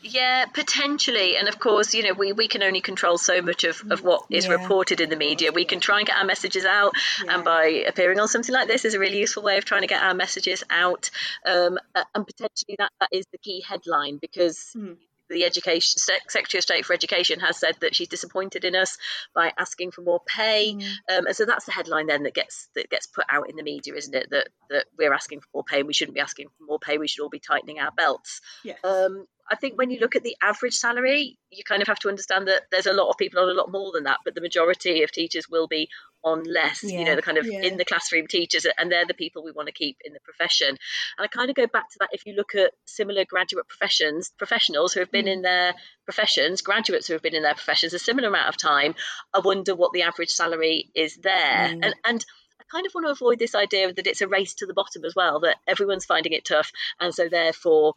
Yeah, 0.03 0.47
potentially. 0.47 1.37
And 1.37 1.49
of 1.49 1.59
course, 1.59 1.95
you 1.95 2.03
know, 2.03 2.13
we, 2.13 2.33
we 2.33 2.49
can 2.49 2.63
only 2.63 2.81
control 2.81 3.19
so 3.19 3.43
much 3.43 3.65
of, 3.65 3.83
of 3.91 4.03
what 4.03 4.25
is 4.31 4.47
yeah. 4.47 4.53
reported 4.53 5.01
in 5.01 5.11
the 5.11 5.17
media. 5.17 5.53
We 5.53 5.65
can 5.65 5.81
try 5.81 5.99
and 5.99 6.07
get 6.07 6.17
our 6.17 6.25
messages 6.25 6.65
out, 6.65 6.95
yeah. 7.25 7.35
and 7.35 7.45
by 7.45 7.67
appearing 7.87 8.19
on 8.19 8.29
something 8.29 8.55
like 8.55 8.69
this 8.69 8.85
is 8.85 8.95
a 8.95 8.99
really 8.99 9.19
useful 9.19 9.43
way 9.43 9.59
of 9.59 9.65
trying 9.65 9.83
to 9.83 9.87
get 9.87 10.03
our 10.03 10.15
messages 10.15 10.65
out. 10.71 11.11
Um, 11.45 11.79
and 11.95 12.27
potentially 12.27 12.77
that, 12.79 12.93
that 13.01 13.11
is 13.13 13.27
the 13.33 13.39
key 13.39 13.63
headline 13.67 14.19
because 14.21 14.71
mm 14.77 14.97
the 15.31 15.45
education 15.45 15.99
secretary 15.99 16.59
of 16.59 16.63
state 16.63 16.85
for 16.85 16.93
education 16.93 17.41
has 17.41 17.59
said 17.59 17.75
that 17.81 17.95
she's 17.95 18.09
disappointed 18.09 18.65
in 18.65 18.77
us 18.77 18.99
by 19.35 19.53
asking 19.59 19.91
for 19.91 20.03
more 20.03 20.21
pay 20.27 20.75
mm. 20.75 20.83
um, 21.11 21.27
and 21.27 21.35
so 21.35 21.45
that's 21.47 21.65
the 21.65 21.73
headline 21.73 22.07
then 22.07 22.25
that 22.25 22.35
gets 22.35 22.69
that 22.75 22.91
gets 22.91 23.07
put 23.07 23.25
out 23.31 23.49
in 23.49 23.57
the 23.57 23.63
media 23.63 23.95
isn't 23.95 24.15
it 24.15 24.29
that 24.31 24.49
that 24.71 24.85
we're 24.99 25.15
asking 25.15 25.41
for 25.41 25.47
more 25.55 25.65
pay 25.65 25.79
and 25.79 25.87
we 25.87 25.95
shouldn't 25.95 26.15
be 26.15 26.21
asking 26.21 26.49
for 26.49 26.65
more 26.65 26.79
pay 26.79 26.99
we 26.99 27.09
should 27.09 27.23
all 27.23 27.31
be 27.31 27.41
tightening 27.41 27.79
our 27.79 27.91
belts 27.91 28.41
yes. 28.63 28.79
um, 28.85 29.27
I 29.51 29.57
think 29.57 29.77
when 29.77 29.91
you 29.91 30.01
look 30.01 30.17
at 30.17 30.23
the 30.23 30.37
average 30.41 30.75
salary, 30.75 31.39
you 31.51 31.65
kind 31.65 31.83
of 31.83 31.89
have 31.89 31.99
to 32.01 32.09
understand 32.09 32.49
that 32.49 32.63
there's 32.71 32.87
a 32.87 32.93
lot 32.93 33.11
of 33.11 33.19
people 33.19 33.41
on 33.41 33.51
a 33.51 33.55
lot 33.55 33.71
more 33.71 33.93
than 33.93 34.05
that, 34.05 34.21
but 34.25 34.35
the 34.35 34.41
majority 34.41 35.03
of 35.03 35.13
teachers 35.13 35.49
will 35.49 35.67
be 35.67 35.89
on 36.23 36.45
less. 36.45 36.83
Yeah. 36.83 37.01
You 37.01 37.05
know, 37.05 37.17
the 37.17 37.23
kind 37.23 37.37
of 37.37 37.47
yeah. 37.47 37.61
in 37.61 37.77
the 37.77 37.85
classroom 37.85 38.27
teachers, 38.27 38.67
and 38.79 38.91
they're 38.91 39.07
the 39.07 39.15
people 39.15 39.45
we 39.45 39.53
want 39.53 39.69
to 39.69 39.73
keep 39.73 39.99
in 40.05 40.15
the 40.15 40.21
profession. 40.21 40.69
And 40.69 40.79
I 41.19 41.27
kind 41.27 41.51
of 41.51 41.57
go 41.57 41.67
back 41.67 41.91
to 41.91 41.97
that. 42.01 42.11
If 42.13 42.25
you 42.25 42.35
look 42.35 42.55
at 42.55 42.73
similar 42.87 43.25
graduate 43.25 43.69
professions, 43.69 44.33
professionals 44.39 44.95
who 44.95 45.01
have 45.01 45.13
been 45.13 45.27
mm. 45.27 45.35
in 45.35 45.43
their 45.43 45.75
professions, 46.05 46.63
graduates 46.63 47.07
who 47.07 47.13
have 47.13 47.23
been 47.23 47.35
in 47.35 47.43
their 47.43 47.55
professions 47.55 47.93
a 47.93 47.99
similar 47.99 48.29
amount 48.29 48.49
of 48.49 48.57
time, 48.57 48.95
I 49.35 49.41
wonder 49.41 49.75
what 49.75 49.93
the 49.93 50.03
average 50.03 50.31
salary 50.31 50.91
is 50.95 51.17
there. 51.17 51.69
Mm. 51.69 51.85
And 51.85 51.95
and 52.05 52.25
I 52.61 52.65
kind 52.71 52.87
of 52.87 52.95
want 52.95 53.07
to 53.07 53.13
avoid 53.13 53.39
this 53.39 53.55
idea 53.55 53.93
that 53.93 54.07
it's 54.07 54.23
a 54.23 54.29
race 54.29 54.55
to 54.55 54.67
the 54.67 54.75
bottom 54.75 55.05
as 55.05 55.15
well, 55.15 55.41
that 55.41 55.57
everyone's 55.67 56.07
finding 56.07 56.33
it 56.33 56.47
tough, 56.47 56.73
and 56.99 57.15
so 57.15 57.29
therefore 57.29 57.95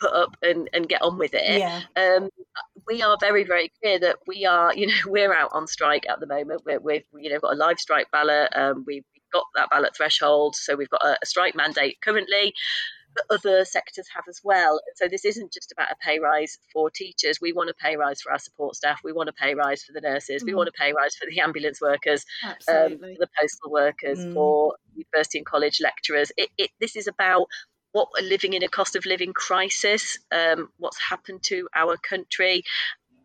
put 0.00 0.12
up 0.12 0.36
and, 0.42 0.68
and 0.72 0.88
get 0.88 1.02
on 1.02 1.18
with 1.18 1.34
it. 1.34 1.58
Yeah. 1.58 1.82
Um, 1.96 2.28
we 2.86 3.02
are 3.02 3.16
very, 3.20 3.44
very 3.44 3.72
clear 3.82 3.98
that 4.00 4.16
we 4.26 4.44
are, 4.44 4.74
you 4.74 4.86
know, 4.88 4.94
we're 5.06 5.34
out 5.34 5.50
on 5.52 5.66
strike 5.66 6.04
at 6.08 6.20
the 6.20 6.26
moment. 6.26 6.62
We're, 6.64 6.80
we've, 6.80 7.04
you 7.18 7.30
know, 7.30 7.40
got 7.40 7.54
a 7.54 7.56
live 7.56 7.78
strike 7.78 8.10
ballot. 8.10 8.50
Um, 8.54 8.84
we've 8.86 9.04
got 9.32 9.44
that 9.56 9.70
ballot 9.70 9.96
threshold. 9.96 10.56
So 10.56 10.76
we've 10.76 10.90
got 10.90 11.04
a, 11.04 11.18
a 11.22 11.26
strike 11.26 11.56
mandate 11.56 11.98
currently 12.00 12.52
other 13.30 13.64
sectors 13.64 14.06
have 14.14 14.24
as 14.28 14.40
well. 14.42 14.80
So 14.96 15.08
this 15.08 15.24
isn't 15.24 15.52
just 15.52 15.72
about 15.72 15.90
a 15.90 15.96
pay 15.96 16.18
rise 16.18 16.58
for 16.72 16.90
teachers. 16.90 17.40
We 17.40 17.52
want 17.52 17.70
a 17.70 17.74
pay 17.74 17.96
rise 17.96 18.20
for 18.20 18.32
our 18.32 18.38
support 18.38 18.76
staff. 18.76 19.00
We 19.04 19.12
want 19.12 19.28
a 19.28 19.32
pay 19.32 19.54
rise 19.54 19.82
for 19.82 19.92
the 19.92 20.00
nurses. 20.00 20.42
Mm. 20.42 20.46
We 20.46 20.54
want 20.54 20.68
a 20.68 20.72
pay 20.72 20.92
rise 20.92 21.14
for 21.16 21.26
the 21.28 21.40
ambulance 21.40 21.80
workers, 21.80 22.24
um, 22.44 22.98
for 22.98 22.98
the 22.98 23.28
postal 23.38 23.70
workers, 23.70 24.18
mm. 24.18 24.34
for 24.34 24.74
university 24.94 25.38
and 25.38 25.46
college 25.46 25.80
lecturers. 25.80 26.32
It, 26.36 26.50
it, 26.58 26.70
this 26.80 26.96
is 26.96 27.06
about 27.06 27.46
what 27.96 28.10
we're 28.12 28.28
living 28.28 28.52
in 28.52 28.62
a 28.62 28.68
cost 28.68 28.94
of 28.94 29.06
living 29.06 29.32
crisis, 29.32 30.18
um, 30.30 30.68
what's 30.76 31.00
happened 31.00 31.42
to 31.42 31.66
our 31.74 31.96
country. 31.96 32.62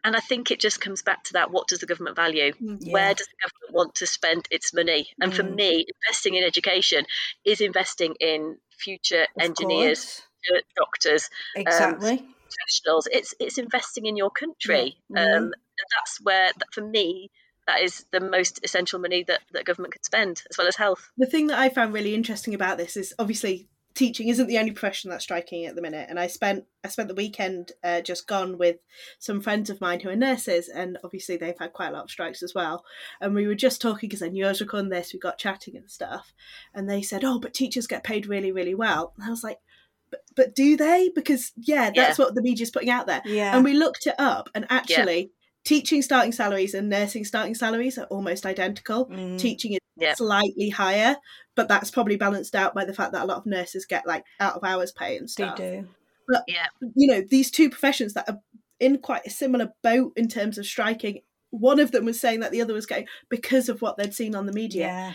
And 0.02 0.16
I 0.16 0.22
think 0.22 0.50
it 0.50 0.62
just 0.62 0.80
comes 0.80 1.02
back 1.02 1.26
to 1.26 1.34
that 1.34 1.52
what 1.52 1.68
does 1.68 1.80
the 1.80 1.86
government 1.86 2.16
value? 2.16 2.54
Mm, 2.54 2.78
yeah. 2.80 2.94
Where 2.94 3.14
does 3.14 3.28
the 3.28 3.50
government 3.50 3.76
want 3.76 3.96
to 3.96 4.08
spend 4.08 4.48
its 4.50 4.74
money? 4.74 5.10
And 5.20 5.34
mm. 5.34 5.36
for 5.36 5.44
me, 5.44 5.86
investing 6.08 6.36
in 6.36 6.46
education 6.46 7.04
is 7.44 7.60
investing 7.60 8.16
in 8.22 8.60
future 8.72 9.24
of 9.24 9.44
engineers, 9.44 10.22
course. 10.50 10.64
doctors, 10.78 11.30
um, 11.58 11.62
exactly. 11.64 12.20
Um, 12.20 12.36
professionals. 12.48 13.08
It's 13.12 13.36
it's 13.42 13.58
investing 13.58 14.06
in 14.06 14.16
your 14.16 14.32
country. 14.32 14.96
Yeah. 15.10 15.22
Um, 15.22 15.44
and 15.44 15.88
that's 15.98 16.22
where, 16.24 16.52
for 16.72 16.82
me, 16.82 17.30
that 17.68 17.82
is 17.82 18.06
the 18.12 18.22
most 18.22 18.62
essential 18.64 19.00
money 19.00 19.26
that, 19.28 19.42
that 19.52 19.66
government 19.66 19.94
could 19.94 20.06
spend, 20.06 20.44
as 20.50 20.58
well 20.58 20.68
as 20.68 20.78
health. 20.78 21.12
The 21.18 21.26
thing 21.26 21.48
that 21.48 21.60
I 21.60 21.68
found 21.68 21.94
really 21.94 22.16
interesting 22.16 22.54
about 22.54 22.78
this 22.78 22.96
is 22.96 23.14
obviously 23.20 23.68
teaching 23.94 24.30
isn't 24.30 24.48
the 24.48 24.58
only 24.58 24.72
profession 24.72 25.10
that's 25.10 25.24
striking 25.24 25.66
at 25.66 25.76
the 25.76 25.82
minute 25.82 26.08
and 26.10 26.20
i 26.20 26.28
spent 26.28 26.66
i 26.84 26.88
spent 26.88 27.08
the 27.08 27.16
weekend 27.16 27.72
uh, 27.84 28.02
just 28.02 28.28
gone 28.28 28.58
with 28.58 28.78
some 29.20 29.42
friends 29.42 29.70
of 29.70 29.82
mine 29.82 30.00
who 30.00 30.10
are 30.10 30.16
nurses 30.16 30.70
and 30.70 30.98
obviously 31.04 31.38
they've 31.38 31.60
had 31.60 31.74
quite 31.74 31.90
a 31.90 31.92
lot 31.92 32.04
of 32.04 32.12
strikes 32.12 32.44
as 32.44 32.54
well. 32.56 32.84
And 33.20 33.34
we 33.34 33.48
were 33.48 33.56
just 33.56 33.82
talking 33.82 34.10
because 34.10 34.22
i 34.22 34.28
knew 34.28 34.46
i 34.46 34.50
was 34.50 34.62
recording 34.62 34.90
this 34.90 35.14
we 35.14 35.20
got 35.20 35.38
chatting 35.38 35.76
and 35.76 35.90
stuff 35.90 36.34
and 36.74 36.90
they 36.90 37.02
said 37.02 37.24
oh 37.24 37.40
but 37.40 37.54
teachers 37.54 37.88
get 37.88 38.04
paid 38.04 38.28
really 38.28 38.52
really 38.52 38.76
well. 38.76 39.14
And 39.18 39.26
i 39.26 39.30
was 39.30 39.44
like 39.44 39.60
but, 40.10 40.24
but 40.36 40.56
do 40.56 40.76
they? 40.76 41.10
Because 41.16 41.54
yeah 41.56 41.90
that's 41.96 42.20
yeah. 42.20 42.26
what 42.26 42.36
the 42.36 42.42
media's 42.42 42.70
putting 42.70 42.90
out 42.90 43.08
there. 43.08 43.22
Yeah. 43.26 43.56
And 43.56 43.64
we 43.64 43.74
looked 43.74 44.08
it 44.08 44.16
up 44.20 44.50
and 44.54 44.66
actually 44.70 45.20
yeah. 45.20 45.28
Teaching 45.64 46.02
starting 46.02 46.32
salaries 46.32 46.74
and 46.74 46.90
nursing 46.90 47.24
starting 47.26 47.56
salaries 47.56 47.98
are 47.98 48.06
almost 48.06 48.46
identical 48.46 49.08
mm. 49.08 49.38
teaching 49.38 49.74
is 49.74 49.80
yep. 49.98 50.18
slightly 50.18 50.70
higher, 50.70 51.16
but 51.56 51.68
that's 51.68 51.92
probably 51.92 52.18
balanced 52.18 52.56
out 52.56 52.74
by 52.74 52.86
the 52.86 52.94
fact 52.94 53.14
that 53.14 53.24
a 53.24 53.26
lot 53.26 53.38
of 53.38 53.46
nurses 53.46 53.86
get 53.86 54.08
like 54.08 54.24
out 54.40 54.56
of 54.56 54.64
hours 54.64 54.92
pay 54.92 55.18
and 55.18 55.30
stuff. 55.30 55.58
They 55.58 55.82
do. 55.82 55.88
But 56.28 56.44
yeah. 56.48 56.68
you 56.96 57.08
know, 57.08 57.22
these 57.30 57.52
two 57.52 57.70
professions 57.70 58.14
that 58.14 58.30
are 58.30 58.40
in 58.82 58.98
quite 58.98 59.26
a 59.26 59.30
similar 59.30 59.72
boat 59.84 60.12
in 60.18 60.28
terms 60.28 60.58
of 60.58 60.66
striking. 60.66 61.22
One 61.52 61.80
of 61.80 61.92
them 61.92 62.06
was 62.06 62.20
saying 62.20 62.40
that 62.40 62.52
the 62.52 62.62
other 62.62 62.74
was 62.74 62.86
going 62.86 63.08
because 63.30 63.70
of 63.70 63.82
what 63.82 63.98
they'd 63.98 64.14
seen 64.14 64.36
on 64.36 64.48
the 64.48 64.54
media. 64.54 64.88
Yeah. 64.88 65.14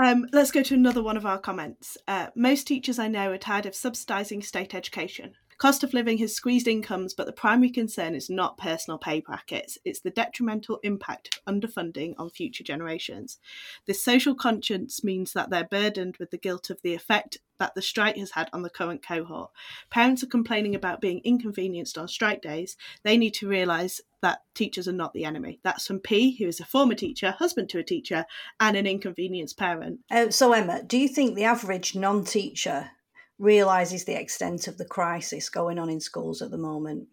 Um, 0.00 0.26
let's 0.32 0.52
go 0.52 0.62
to 0.62 0.74
another 0.74 1.02
one 1.02 1.16
of 1.16 1.26
our 1.26 1.38
comments. 1.38 1.98
Uh, 2.06 2.28
most 2.36 2.66
teachers 2.68 2.98
I 2.98 3.08
know 3.08 3.32
are 3.32 3.38
tired 3.38 3.66
of 3.66 3.72
subsidising 3.72 4.44
state 4.44 4.74
education. 4.74 5.32
Cost 5.58 5.82
of 5.82 5.92
living 5.92 6.18
has 6.18 6.32
squeezed 6.32 6.68
incomes, 6.68 7.14
but 7.14 7.26
the 7.26 7.32
primary 7.32 7.70
concern 7.70 8.14
is 8.14 8.30
not 8.30 8.58
personal 8.58 8.96
pay 8.96 9.20
brackets, 9.20 9.76
it's 9.84 9.98
the 9.98 10.10
detrimental 10.10 10.78
impact 10.84 11.40
of 11.46 11.52
underfunding 11.52 12.14
on 12.16 12.30
future 12.30 12.62
generations. 12.62 13.38
This 13.84 14.00
social 14.00 14.36
conscience 14.36 15.02
means 15.02 15.32
that 15.32 15.50
they're 15.50 15.64
burdened 15.64 16.16
with 16.18 16.30
the 16.30 16.38
guilt 16.38 16.70
of 16.70 16.80
the 16.82 16.94
effect 16.94 17.38
that 17.58 17.74
the 17.74 17.82
strike 17.82 18.16
has 18.16 18.30
had 18.30 18.48
on 18.52 18.62
the 18.62 18.70
current 18.70 19.02
cohort. 19.02 19.50
Parents 19.90 20.22
are 20.22 20.28
complaining 20.28 20.76
about 20.76 21.00
being 21.00 21.20
inconvenienced 21.24 21.98
on 21.98 22.06
strike 22.06 22.40
days. 22.40 22.76
They 23.02 23.16
need 23.16 23.34
to 23.34 23.48
realise 23.48 24.00
that 24.22 24.42
teachers 24.54 24.86
are 24.86 24.92
not 24.92 25.12
the 25.12 25.24
enemy. 25.24 25.58
That's 25.64 25.88
from 25.88 25.98
P, 25.98 26.36
who 26.36 26.46
is 26.46 26.60
a 26.60 26.64
former 26.64 26.94
teacher, 26.94 27.32
husband 27.32 27.68
to 27.70 27.80
a 27.80 27.84
teacher, 27.84 28.26
and 28.60 28.76
an 28.76 28.86
inconvenienced 28.86 29.58
parent. 29.58 30.00
Uh, 30.08 30.30
so, 30.30 30.52
Emma, 30.52 30.84
do 30.84 30.96
you 30.96 31.08
think 31.08 31.34
the 31.34 31.44
average 31.44 31.96
non 31.96 32.24
teacher 32.24 32.92
realizes 33.38 34.04
the 34.04 34.18
extent 34.18 34.68
of 34.68 34.78
the 34.78 34.84
crisis 34.84 35.48
going 35.48 35.78
on 35.78 35.90
in 35.90 36.00
schools 36.00 36.42
at 36.42 36.50
the 36.50 36.58
moment? 36.58 37.08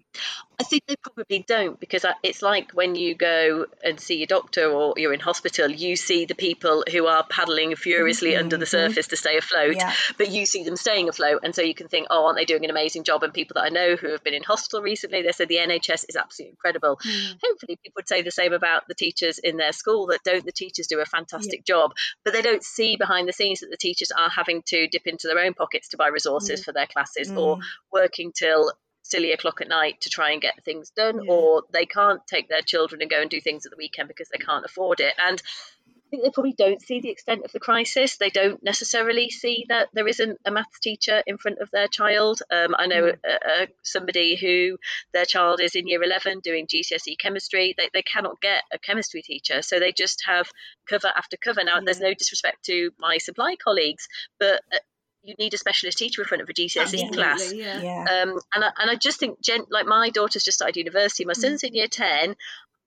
I 0.60 0.64
think 0.64 0.84
they 0.88 0.96
probably 0.96 1.44
don't 1.46 1.80
because 1.80 2.06
it's 2.24 2.42
like 2.42 2.72
when 2.72 2.96
you 2.96 3.14
go 3.16 3.66
and 3.84 4.00
see 4.00 4.18
your 4.18 4.28
doctor 4.28 4.72
or 4.72 4.94
you're 4.96 5.14
in 5.14 5.20
hospital, 5.20 5.70
you 5.70 5.96
see 5.96 6.26
the 6.26 6.36
people 6.36 6.86
who 6.90 7.08
are 7.08 7.26
paddling 7.30 7.76
furiously 7.76 8.32
mm-hmm. 8.32 8.44
under 8.44 8.58
the 8.58 8.66
surface 8.66 9.08
to 9.08 9.18
stay 9.18 9.38
afloat, 9.38 9.76
yeah. 9.76 9.94
but 10.18 10.32
you 10.32 10.46
see 10.46 10.64
them 10.64 10.78
staying 10.78 11.10
afloat. 11.10 11.42
And 11.44 11.54
so 11.54 11.62
you 11.62 11.74
can 11.74 11.88
think, 11.88 12.08
oh, 12.10 12.26
aren't 12.26 12.38
they 12.38 12.46
doing 12.46 12.64
an 12.64 12.70
amazing 12.70 13.04
job? 13.04 13.24
And 13.24 13.34
people 13.34 13.56
that 13.56 13.66
I 13.66 13.70
know 13.70 13.96
who 13.96 14.12
have 14.12 14.24
been 14.24 14.34
in 14.34 14.44
hospital 14.44 14.82
recently, 14.82 15.22
they 15.22 15.32
said 15.34 15.50
the 15.50 15.58
NHS 15.58 16.06
is 16.08 16.16
absolutely 16.16 16.52
incredible. 16.52 16.98
Mm. 17.06 17.36
Hopefully, 17.44 17.78
people 17.84 17.98
would 17.98 18.08
say 18.08 18.22
the 18.22 18.32
same 18.32 18.54
about 18.54 18.88
the 18.88 18.96
teachers 18.96 19.40
in 19.40 19.58
their 19.58 19.74
school 19.74 20.08
that 20.08 20.24
don't 20.24 20.46
the 20.46 20.52
teachers 20.54 20.88
do 20.88 21.00
a 21.00 21.06
fantastic 21.06 21.64
yeah. 21.68 21.76
job, 21.76 21.92
but 22.24 22.34
they 22.34 22.42
don't 22.42 22.64
see 22.64 22.96
behind 22.96 23.28
the 23.28 23.34
scenes 23.34 23.60
that 23.60 23.72
the 23.72 23.78
teachers 23.78 24.12
are 24.12 24.30
having 24.30 24.62
to 24.68 24.88
dip 24.88 25.06
into 25.06 25.28
their 25.28 25.40
own 25.40 25.54
pockets 25.54 25.90
to 25.90 25.98
buy 25.98 26.08
resources 26.08 26.62
mm. 26.62 26.64
for 26.64 26.72
their 26.72 26.88
classes 26.88 27.30
mm. 27.30 27.38
or 27.38 27.60
working 27.92 28.32
till 28.32 28.72
silly 29.06 29.32
o'clock 29.32 29.62
at 29.62 29.68
night 29.68 30.02
to 30.02 30.10
try 30.10 30.32
and 30.32 30.42
get 30.42 30.64
things 30.66 30.90
done, 30.90 31.24
yeah. 31.24 31.32
or 31.32 31.64
they 31.72 31.86
can't 31.86 32.26
take 32.26 32.50
their 32.50 32.62
children 32.62 33.02
and 33.02 33.10
go 33.10 33.22
and 33.22 33.30
do 33.30 33.40
things 33.40 33.66
at 33.66 33.72
the 33.72 33.78
weekend 33.78 34.08
because 34.08 34.30
they 34.30 34.44
can't 34.44 34.66
afford 34.66 35.00
it. 35.00 35.14
And 35.18 35.42
I 35.88 36.10
think 36.10 36.24
they 36.24 36.30
probably 36.30 36.54
don't 36.54 36.82
see 36.82 37.02
the 37.02 37.10
extent 37.10 37.46
of 37.46 37.52
the 37.52 37.60
crisis. 37.60 38.18
They 38.18 38.30
don't 38.30 38.64
necessarily 38.64 39.30
see 39.30 39.66
that 39.70 39.90
there 39.94 40.08
isn't 40.08 40.40
a 40.46 40.52
maths 40.52 40.80
teacher 40.80 41.22
in 41.26 41.38
front 41.38 41.60
of 41.60 41.70
their 41.72 41.88
child. 41.88 42.42
Um, 42.52 42.76
I 42.78 42.88
know 42.88 43.12
mm. 43.12 43.18
uh, 43.24 43.66
somebody 43.84 44.36
who 44.36 44.78
their 45.14 45.26
child 45.26 45.62
is 45.62 45.76
in 45.76 45.88
year 45.88 46.02
11 46.02 46.40
doing 46.40 46.68
GCSE 46.68 47.18
chemistry. 47.20 47.76
They, 47.78 47.90
they 47.94 48.04
cannot 48.04 48.42
get 48.42 48.64
a 48.74 48.80
chemistry 48.80 49.22
teacher, 49.22 49.62
so 49.62 49.80
they 49.80 49.92
just 49.92 50.24
have 50.26 50.50
cover 50.88 51.12
after 51.16 51.38
cover. 51.38 51.64
Now, 51.64 51.80
there's 51.80 52.00
no 52.00 52.14
disrespect 52.14 52.66
to 52.66 52.92
my 53.00 53.18
supply 53.18 53.56
colleagues, 53.56 54.08
but 54.40 54.62
uh, 54.74 54.78
you 55.26 55.36
need 55.40 55.54
a 55.54 55.58
specialist 55.58 55.98
teacher 55.98 56.22
in 56.22 56.28
front 56.28 56.42
of 56.42 56.50
a 56.50 56.54
GCSE 56.54 56.82
Absolutely, 56.82 57.18
class. 57.18 57.54
Yeah. 57.54 57.82
yeah. 57.82 58.00
Um, 58.00 58.40
and 58.54 58.64
I, 58.64 58.72
and 58.80 58.92
I 58.92 58.96
just 58.96 59.20
think, 59.20 59.42
gen- 59.42 59.66
like 59.70 59.86
my 59.86 60.10
daughter's 60.10 60.44
just 60.44 60.58
started 60.58 60.78
university. 60.78 61.26
My 61.26 61.34
mm. 61.34 61.38
son's 61.38 61.64
in 61.64 61.74
year 61.74 61.88
ten. 61.88 62.36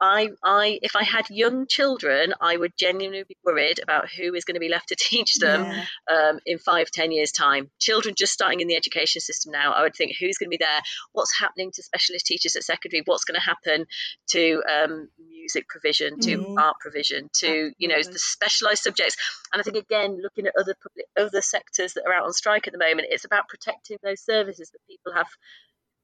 I, 0.00 0.28
I, 0.44 0.78
if 0.82 0.94
I 0.94 1.02
had 1.02 1.28
young 1.30 1.66
children, 1.66 2.34
I 2.40 2.56
would 2.56 2.72
genuinely 2.78 3.24
be 3.28 3.36
worried 3.44 3.80
about 3.82 4.08
who 4.10 4.34
is 4.34 4.44
going 4.44 4.54
to 4.54 4.60
be 4.60 4.68
left 4.68 4.88
to 4.88 4.96
teach 4.98 5.36
them 5.36 5.64
yeah. 5.64 5.84
um, 6.10 6.38
in 6.46 6.58
five, 6.58 6.90
ten 6.90 7.10
years' 7.10 7.32
time. 7.32 7.70
Children 7.80 8.14
just 8.16 8.32
starting 8.32 8.60
in 8.60 8.68
the 8.68 8.76
education 8.76 9.20
system 9.20 9.52
now, 9.52 9.72
I 9.72 9.82
would 9.82 9.94
think 9.96 10.12
who's 10.18 10.38
going 10.38 10.48
to 10.48 10.56
be 10.56 10.62
there, 10.62 10.80
what's 11.12 11.38
happening 11.38 11.70
to 11.74 11.82
specialist 11.82 12.26
teachers 12.26 12.56
at 12.56 12.64
secondary, 12.64 13.02
what's 13.04 13.24
going 13.24 13.40
to 13.40 13.44
happen 13.44 13.86
to 14.30 14.62
um, 14.68 15.08
music 15.30 15.68
provision, 15.68 16.20
to 16.20 16.38
mm. 16.38 16.58
art 16.58 16.76
provision, 16.80 17.28
to 17.38 17.46
Absolutely. 17.46 17.74
you 17.78 17.88
know 17.88 18.02
the 18.02 18.18
specialised 18.18 18.84
subjects. 18.84 19.16
And 19.52 19.60
I 19.60 19.62
think 19.62 19.76
again, 19.76 20.18
looking 20.22 20.46
at 20.46 20.54
other 20.58 20.74
public, 20.82 21.06
other 21.18 21.42
sectors 21.42 21.94
that 21.94 22.04
are 22.06 22.12
out 22.12 22.24
on 22.24 22.32
strike 22.32 22.66
at 22.66 22.72
the 22.72 22.78
moment, 22.78 23.08
it's 23.10 23.24
about 23.24 23.48
protecting 23.48 23.98
those 24.02 24.20
services 24.20 24.70
that 24.70 24.78
people 24.88 25.12
have 25.12 25.28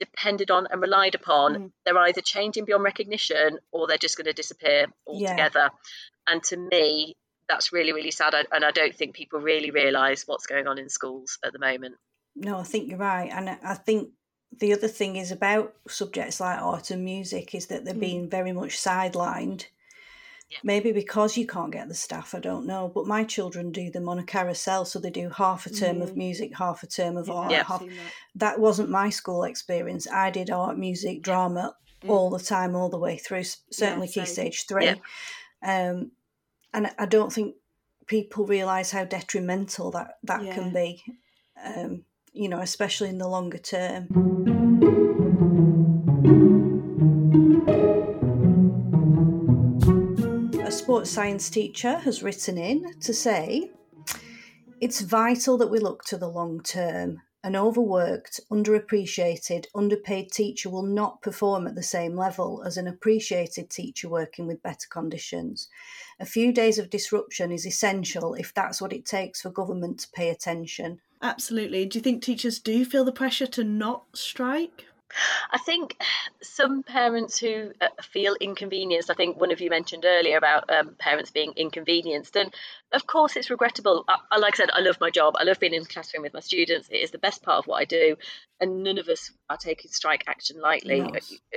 depended 0.01 0.51
on 0.51 0.67
and 0.71 0.81
relied 0.81 1.15
upon, 1.15 1.55
mm. 1.55 1.71
they're 1.85 1.99
either 1.99 2.21
changing 2.21 2.65
beyond 2.65 2.85
recognition 2.85 3.59
or 3.73 3.87
they're 3.87 3.97
just 3.97 4.17
going 4.17 4.27
to 4.27 4.33
disappear 4.33 4.87
altogether. 5.07 5.71
Yeah. 5.73 6.33
And 6.33 6.43
to 6.45 6.57
me, 6.57 7.17
that's 7.49 7.73
really, 7.73 7.93
really 7.93 8.11
sad. 8.11 8.35
And 8.53 8.65
I 8.65 8.71
don't 8.71 8.95
think 8.95 9.15
people 9.15 9.41
really 9.41 9.71
realise 9.71 10.27
what's 10.27 10.47
going 10.47 10.67
on 10.67 10.79
in 10.79 10.89
schools 10.89 11.39
at 11.45 11.53
the 11.53 11.59
moment. 11.59 11.97
No, 12.37 12.59
I 12.59 12.63
think 12.63 12.89
you're 12.89 12.99
right. 12.99 13.31
And 13.31 13.51
I 13.51 13.75
think 13.75 14.11
the 14.59 14.73
other 14.73 14.89
thing 14.89 15.17
is 15.17 15.31
about 15.31 15.75
subjects 15.89 16.41
like 16.41 16.61
art 16.61 16.91
and 16.91 17.05
music 17.05 17.55
is 17.55 17.67
that 17.67 17.85
they're 17.85 17.95
mm. 17.95 18.01
being 18.01 18.31
very 18.31 18.53
much 18.53 18.77
sidelined 18.77 19.67
yeah. 20.55 20.61
Maybe 20.63 20.93
because 20.93 21.37
you 21.37 21.47
can't 21.47 21.73
get 21.73 21.89
the 21.89 21.95
staff, 21.95 22.35
I 22.35 22.39
don't 22.39 22.67
know. 22.67 22.91
But 22.95 23.07
my 23.07 23.25
children 23.25 23.73
do 23.73 23.91
them 23.91 24.09
on 24.09 24.21
a 24.21 24.25
carousel, 24.25 24.85
so 24.85 25.01
they 25.01 25.11
do 25.11 25.29
half 25.29 25.67
a 25.67 25.71
term 25.71 25.97
mm. 25.97 26.03
of 26.03 26.17
music, 26.17 26.57
half 26.57 26.85
a 26.85 26.87
term 26.87 27.17
of 27.17 27.29
art. 27.29 27.51
Yeah, 27.51 27.65
half... 27.65 27.81
that. 27.81 27.91
that. 28.37 28.61
wasn't 28.61 28.89
my 28.89 29.11
school 29.11 29.43
experience. 29.43 30.07
I 30.09 30.31
did 30.31 30.51
art, 30.51 30.79
music, 30.79 31.23
drama 31.23 31.75
mm. 32.05 32.09
all 32.09 32.31
the 32.31 32.39
time, 32.39 32.77
all 32.77 32.89
the 32.89 32.99
way 32.99 33.17
through. 33.17 33.45
Certainly, 33.73 34.13
yeah, 34.15 34.23
key 34.23 34.31
stage 34.31 34.67
three. 34.67 34.91
Um, 35.63 36.13
and 36.73 36.91
I 36.99 37.07
don't 37.07 37.33
think 37.33 37.57
people 38.07 38.47
realise 38.47 38.93
how 38.93 39.05
detrimental 39.05 39.91
that 39.91 40.19
that 40.23 40.41
can 40.53 40.73
be. 40.73 41.03
Um, 41.65 42.05
you 42.33 42.49
know, 42.49 42.61
especially 42.61 43.09
in 43.09 43.19
the 43.19 43.29
longer 43.29 43.59
term. 43.59 44.64
Sports 50.85 51.11
science 51.11 51.49
teacher 51.49 51.97
has 52.01 52.23
written 52.23 52.59
in 52.59 52.93
to 53.01 53.15
say 53.15 53.71
it's 54.83 55.01
vital 55.01 55.57
that 55.57 55.71
we 55.71 55.79
look 55.79 56.05
to 56.05 56.19
the 56.19 56.29
long 56.29 56.61
term. 56.63 57.23
An 57.43 57.57
overworked, 57.57 58.39
underappreciated, 58.53 59.65
underpaid 59.75 60.31
teacher 60.31 60.69
will 60.69 60.83
not 60.83 61.23
perform 61.23 61.67
at 61.67 61.75
the 61.75 61.83
same 61.83 62.15
level 62.15 62.63
as 62.67 62.77
an 62.77 62.87
appreciated 62.87 63.71
teacher 63.71 64.11
working 64.11 64.47
with 64.47 64.63
better 64.63 64.87
conditions. 64.91 65.71
A 66.21 66.27
few 66.27 66.53
days 66.53 66.79
of 66.79 66.91
disruption 66.91 67.51
is 67.51 67.65
essential 67.65 68.35
if 68.35 68.53
that's 68.53 68.83
what 68.83 68.93
it 68.93 69.07
takes 69.07 69.41
for 69.41 69.49
government 69.49 70.01
to 70.01 70.11
pay 70.11 70.29
attention. 70.29 71.01
Absolutely. 71.23 71.87
Do 71.87 71.97
you 71.97 72.03
think 72.03 72.23
teachers 72.23 72.59
do 72.59 72.85
feel 72.85 73.07
the 73.07 73.11
pressure 73.11 73.47
to 73.47 73.65
not 73.65 74.05
strike? 74.13 74.85
I 75.51 75.59
think 75.59 75.97
some 76.43 76.83
parents 76.83 77.39
who 77.39 77.73
uh, 77.81 77.89
feel 78.03 78.35
inconvenienced, 78.41 79.11
I 79.11 79.15
think 79.15 79.41
one 79.41 79.53
of 79.53 79.61
you 79.61 79.71
mentioned 79.71 80.05
earlier 80.07 80.37
about 80.37 80.71
um, 80.71 80.97
parents 80.99 81.31
being 81.31 81.53
inconvenienced, 81.57 82.37
and 82.37 82.53
of 82.93 83.07
course 83.07 83.37
it's 83.37 83.51
regrettable. 83.51 84.05
I, 84.09 84.39
like 84.39 84.55
I 84.55 84.57
said, 84.57 84.71
I 84.73 84.81
love 84.81 84.99
my 85.01 85.11
job. 85.11 85.35
I 85.39 85.45
love 85.45 85.61
being 85.61 85.75
in 85.75 85.83
the 85.83 85.89
classroom 85.89 86.23
with 86.23 86.35
my 86.35 86.41
students. 86.41 86.89
It 86.91 86.97
is 86.97 87.11
the 87.11 87.19
best 87.19 87.43
part 87.43 87.59
of 87.59 87.67
what 87.67 87.81
I 87.81 87.85
do, 87.85 88.17
and 88.61 88.83
none 88.83 88.99
of 88.99 89.09
us 89.09 89.31
are 89.51 89.57
taking 89.57 89.91
strike 89.91 90.25
action 90.27 90.61
lightly. 90.61 91.01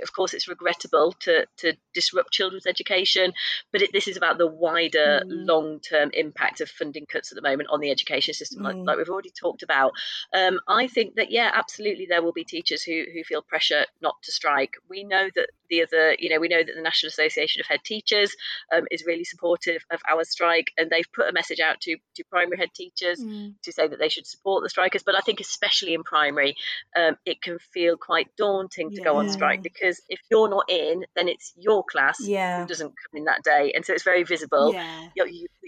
Of 0.01 0.13
course, 0.13 0.33
it's 0.33 0.47
regrettable 0.47 1.13
to 1.21 1.45
to 1.57 1.73
disrupt 1.93 2.31
children's 2.31 2.67
education, 2.67 3.33
but 3.71 3.81
it, 3.81 3.91
this 3.93 4.07
is 4.07 4.17
about 4.17 4.37
the 4.37 4.47
wider 4.47 5.21
mm. 5.25 5.27
long 5.27 5.79
term 5.79 6.11
impact 6.13 6.61
of 6.61 6.69
funding 6.69 7.05
cuts 7.05 7.31
at 7.31 7.35
the 7.35 7.47
moment 7.47 7.69
on 7.71 7.79
the 7.79 7.91
education 7.91 8.33
system, 8.33 8.61
mm. 8.61 8.65
like, 8.65 8.75
like, 8.75 8.97
we've 8.97 9.09
already 9.09 9.31
talked 9.31 9.63
about. 9.63 9.93
Um, 10.33 10.59
I 10.67 10.87
think 10.87 11.15
that 11.15 11.31
yeah, 11.31 11.51
absolutely, 11.53 12.07
there 12.07 12.21
will 12.21 12.33
be 12.33 12.43
teachers 12.43 12.83
who 12.83 13.03
who 13.13 13.23
feel 13.23 13.41
pressure 13.47 13.85
not 14.01 14.15
to 14.23 14.31
strike. 14.31 14.75
We 14.89 15.03
know 15.03 15.29
that 15.35 15.49
the 15.69 15.83
other, 15.83 16.15
you 16.17 16.29
know, 16.29 16.39
we 16.39 16.47
know 16.47 16.63
that 16.63 16.75
the 16.75 16.81
National 16.81 17.09
Association 17.09 17.59
of 17.59 17.67
Head 17.67 17.83
Teachers 17.83 18.35
um, 18.73 18.85
is 18.91 19.05
really 19.05 19.23
supportive 19.23 19.83
of 19.91 20.01
our 20.09 20.23
strike, 20.23 20.71
and 20.77 20.89
they've 20.89 21.11
put 21.13 21.29
a 21.29 21.33
message 21.33 21.59
out 21.59 21.81
to 21.81 21.97
to 22.15 22.23
primary 22.25 22.57
head 22.57 22.69
teachers 22.73 23.19
mm. 23.19 23.53
to 23.63 23.71
say 23.71 23.87
that 23.87 23.99
they 23.99 24.09
should 24.09 24.27
support 24.27 24.63
the 24.63 24.69
strikers. 24.69 25.03
But 25.03 25.15
I 25.15 25.21
think 25.21 25.39
especially 25.39 25.93
in 25.93 26.03
primary, 26.03 26.55
um, 26.95 27.17
it 27.25 27.41
can 27.41 27.59
feel 27.73 27.97
quite 27.97 28.27
daunting 28.37 28.91
to 28.91 28.97
yeah. 28.97 29.03
go 29.03 29.17
on 29.17 29.29
strike 29.29 29.61
because 29.63 30.01
if 30.09 30.19
you're 30.31 30.49
not 30.49 30.69
in, 30.69 31.05
then 31.15 31.27
it's 31.27 31.53
your 31.57 31.83
class 31.83 32.17
yeah. 32.21 32.61
who 32.61 32.67
doesn't 32.67 32.89
come 32.89 33.17
in 33.17 33.25
that 33.25 33.43
day, 33.43 33.73
and 33.75 33.85
so 33.85 33.93
it's 33.93 34.03
very 34.03 34.23
visible. 34.23 34.73
Yeah. 34.73 35.09
You're, 35.15 35.27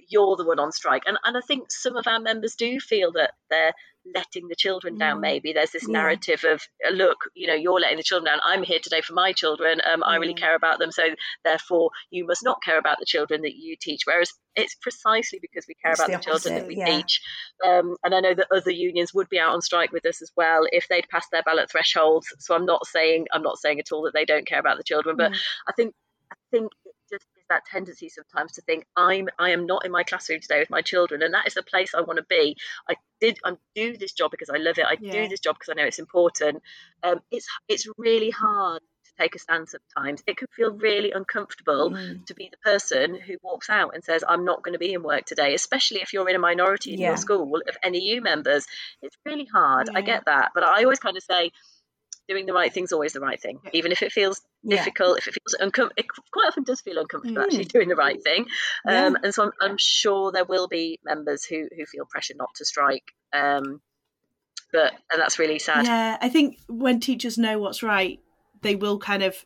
you're 0.09 0.36
the 0.36 0.45
one 0.45 0.59
on 0.59 0.71
strike, 0.71 1.03
and 1.05 1.17
and 1.24 1.38
I 1.38 1.41
think 1.41 1.71
some 1.71 1.95
of 1.95 2.07
our 2.07 2.19
members 2.19 2.55
do 2.55 2.79
feel 2.79 3.12
that 3.13 3.33
they're 3.50 3.74
letting 4.15 4.48
the 4.48 4.56
children 4.56 4.98
down 4.98 5.22
maybe. 5.22 5.53
There's 5.53 5.72
this 5.72 5.88
narrative 5.88 6.44
of 6.44 6.62
uh, 6.88 6.91
look 6.91 7.18
you 7.36 7.48
know 7.48 7.53
you're 7.53 7.79
letting 7.79 7.98
the 7.98 8.03
children 8.03 8.32
down. 8.32 8.39
I'm 8.44 8.63
here 8.63 8.79
today 8.82 9.01
for 9.01 9.13
my 9.13 9.34
children. 9.34 9.82
Um, 9.91 10.03
i 10.03 10.15
really 10.15 10.34
care 10.34 10.56
about 10.56 10.79
them 10.79 10.91
so 10.91 11.03
therefore 11.44 11.91
you 12.10 12.25
must 12.25 12.44
not 12.44 12.63
care 12.63 12.77
about 12.77 12.98
the 13.00 13.06
children 13.06 13.41
that 13.41 13.56
you 13.56 13.75
teach. 13.79 14.01
Whereas 14.06 14.32
it's 14.56 14.75
precisely 14.75 15.39
because 15.41 15.65
we 15.68 15.75
care 15.75 15.91
it's 15.91 16.00
about 16.00 16.12
the, 16.12 16.24
children 16.24 16.56
that 16.56 16.68
we 16.68 16.77
yeah. 16.77 16.86
teach. 16.86 17.22
Um, 17.65 17.96
and 18.03 18.15
i 18.15 18.20
know 18.20 18.34
that 18.34 18.48
other 18.51 18.72
unions 18.72 19.13
would 19.13 19.29
be 19.29 19.39
out 19.39 19.53
on 19.53 19.62
strike 19.62 19.91
with 19.91 20.06
us 20.06 20.22
as 20.22 20.32
well 20.36 20.62
if 20.72 20.88
they'd 20.88 21.10
passed 21.10 21.29
their 21.32 21.44
ballot 21.44 21.72
thresholds. 21.72 22.27
So 22.39 22.56
i'm 22.56 22.65
not 22.65 22.86
saying 22.88 23.27
i'm 23.34 23.44
not 23.44 23.58
saying 23.58 23.79
at 23.79 23.91
all 23.91 24.03
that 24.03 24.13
they 24.13 24.25
don't 24.25 24.48
care 24.48 24.60
about 24.60 24.77
the 24.77 24.84
children 24.84 25.15
but 25.18 25.32
mm. 25.32 25.38
i 25.68 25.72
think 25.74 25.94
i 26.32 26.36
think 26.51 26.72
that 27.50 27.65
tendency 27.65 28.10
sometimes 28.10 28.53
to 28.53 28.62
think 28.62 28.86
I'm 28.96 29.29
I 29.38 29.51
am 29.51 29.65
not 29.65 29.86
in 29.86 29.91
my 29.91 30.03
classroom 30.03 30.39
today 30.39 30.60
with 30.60 30.70
my 30.70 30.82
children, 30.82 31.22
and 31.22 31.34
that 31.34 31.48
is 31.48 31.53
the 31.53 31.63
place 31.63 31.94
I 31.94 32.01
want 32.01 32.18
to 32.18 32.25
be. 32.29 32.58
I 32.89 32.96
did 33.20 33.39
I 33.44 33.53
do 33.75 33.98
this 33.98 34.13
job 34.13 34.32
because 34.32 34.50
I 34.50 34.58
love 34.58 34.77
it. 34.77 34.86
I 34.86 34.98
yeah. 35.00 35.12
do 35.12 35.27
this 35.27 35.39
job 35.39 35.56
because 35.60 35.70
I 35.70 35.79
know 35.79 35.88
it's 35.88 36.00
important. 36.00 36.62
Um, 37.03 37.22
it's 37.32 37.48
it's 37.68 37.88
really 37.98 38.29
hard 38.29 38.82
to 38.82 39.24
take 39.24 39.36
a 39.36 39.39
stand 39.39 39.68
sometimes. 39.70 40.24
It 40.27 40.38
can 40.38 40.48
feel 40.56 40.72
really 40.72 41.12
uncomfortable 41.12 41.91
mm. 41.91 42.25
to 42.25 42.34
be 42.34 42.50
the 42.51 42.58
person 42.58 43.15
who 43.15 43.36
walks 43.41 43.70
out 43.70 43.94
and 43.94 44.03
says 44.03 44.24
I'm 44.27 44.46
not 44.46 44.63
going 44.63 44.74
to 44.74 44.79
be 44.79 44.94
in 44.94 45.03
work 45.03 45.25
today, 45.25 45.53
especially 45.53 46.01
if 46.01 46.13
you're 46.13 46.29
in 46.29 46.36
a 46.36 46.39
minority 46.39 46.94
in 46.94 47.00
yeah. 47.00 47.10
your 47.10 47.18
school 47.18 47.62
of 47.68 47.91
NEU 47.91 48.22
members. 48.22 48.65
It's 49.01 49.18
really 49.25 49.46
hard. 49.46 49.90
Yeah. 49.92 50.00
I 50.00 50.01
get 50.01 50.25
that, 50.25 50.51
but 50.53 50.64
I 50.64 50.83
always 50.83 51.00
kind 51.00 51.18
of 51.18 51.24
say 51.24 51.51
doing 52.29 52.46
the 52.46 52.53
right 52.53 52.72
thing 52.72 52.83
is 52.83 52.94
always 52.94 53.11
the 53.11 53.20
right 53.20 53.42
thing, 53.42 53.59
even 53.74 53.92
if 53.92 54.01
it 54.01 54.11
feels 54.11 54.39
difficult, 54.65 55.18
if 55.18 55.27
it 55.27 55.33
feels 55.33 55.55
uncomfortable. 55.59 55.94
It 55.98 56.05
quite 56.31 56.48
often 56.48 56.63
does 56.63 56.79
feel 56.79 57.00
uncomfortable 57.00 57.42
mm. 57.42 57.46
actually 57.46 57.65
doing 57.65 57.89
the 57.89 57.96
right 57.96 58.22
thing. 58.24 58.46
Um, 58.87 59.13
yeah. 59.13 59.20
And 59.24 59.33
so 59.33 59.44
I'm, 59.46 59.51
I'm, 59.59 59.77
sure 59.77 60.31
there 60.31 60.46
will 60.46 60.68
be 60.68 61.00
members 61.03 61.44
who 61.44 61.68
who 61.75 61.85
feel 61.85 62.05
pressure 62.05 62.35
not 62.37 62.50
to 62.55 62.65
strike. 62.65 63.03
Um, 63.33 63.81
but 64.72 64.94
and 65.11 65.20
that's 65.20 65.39
really 65.39 65.59
sad. 65.59 65.85
Yeah, 65.85 66.18
I 66.22 66.29
think 66.29 66.59
when 66.68 67.00
teachers 67.00 67.37
know 67.37 67.57
what's 67.59 67.81
right, 67.81 68.20
they 68.61 68.75
will 68.75 69.00
kind 69.00 69.24
of 69.24 69.44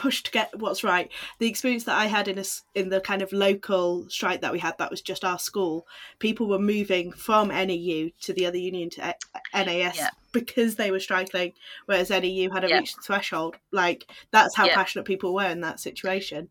push 0.00 0.22
to 0.22 0.30
get 0.30 0.58
what's 0.58 0.82
right. 0.82 1.10
The 1.38 1.46
experience 1.46 1.84
that 1.84 1.98
I 1.98 2.06
had 2.06 2.26
in 2.26 2.38
a, 2.38 2.44
in 2.74 2.88
the 2.88 3.02
kind 3.02 3.20
of 3.20 3.32
local 3.34 4.08
strike 4.08 4.40
that 4.40 4.50
we 4.50 4.58
had, 4.58 4.78
that 4.78 4.90
was 4.90 5.02
just 5.02 5.26
our 5.26 5.38
school. 5.38 5.86
People 6.18 6.48
were 6.48 6.58
moving 6.58 7.12
from 7.12 7.48
NEU 7.48 8.10
to 8.22 8.32
the 8.32 8.46
other 8.46 8.56
union 8.56 8.88
to 8.90 9.14
NAS 9.54 9.98
yeah. 9.98 10.08
because 10.32 10.76
they 10.76 10.90
were 10.90 11.00
striking, 11.00 11.52
whereas 11.84 12.08
NEU 12.08 12.50
had 12.50 12.64
a 12.64 12.68
yeah. 12.68 12.78
reached 12.78 12.96
the 12.96 13.02
threshold. 13.02 13.56
Like 13.72 14.10
that's 14.30 14.56
how 14.56 14.64
yeah. 14.64 14.74
passionate 14.74 15.04
people 15.04 15.34
were 15.34 15.48
in 15.48 15.60
that 15.60 15.80
situation, 15.80 16.48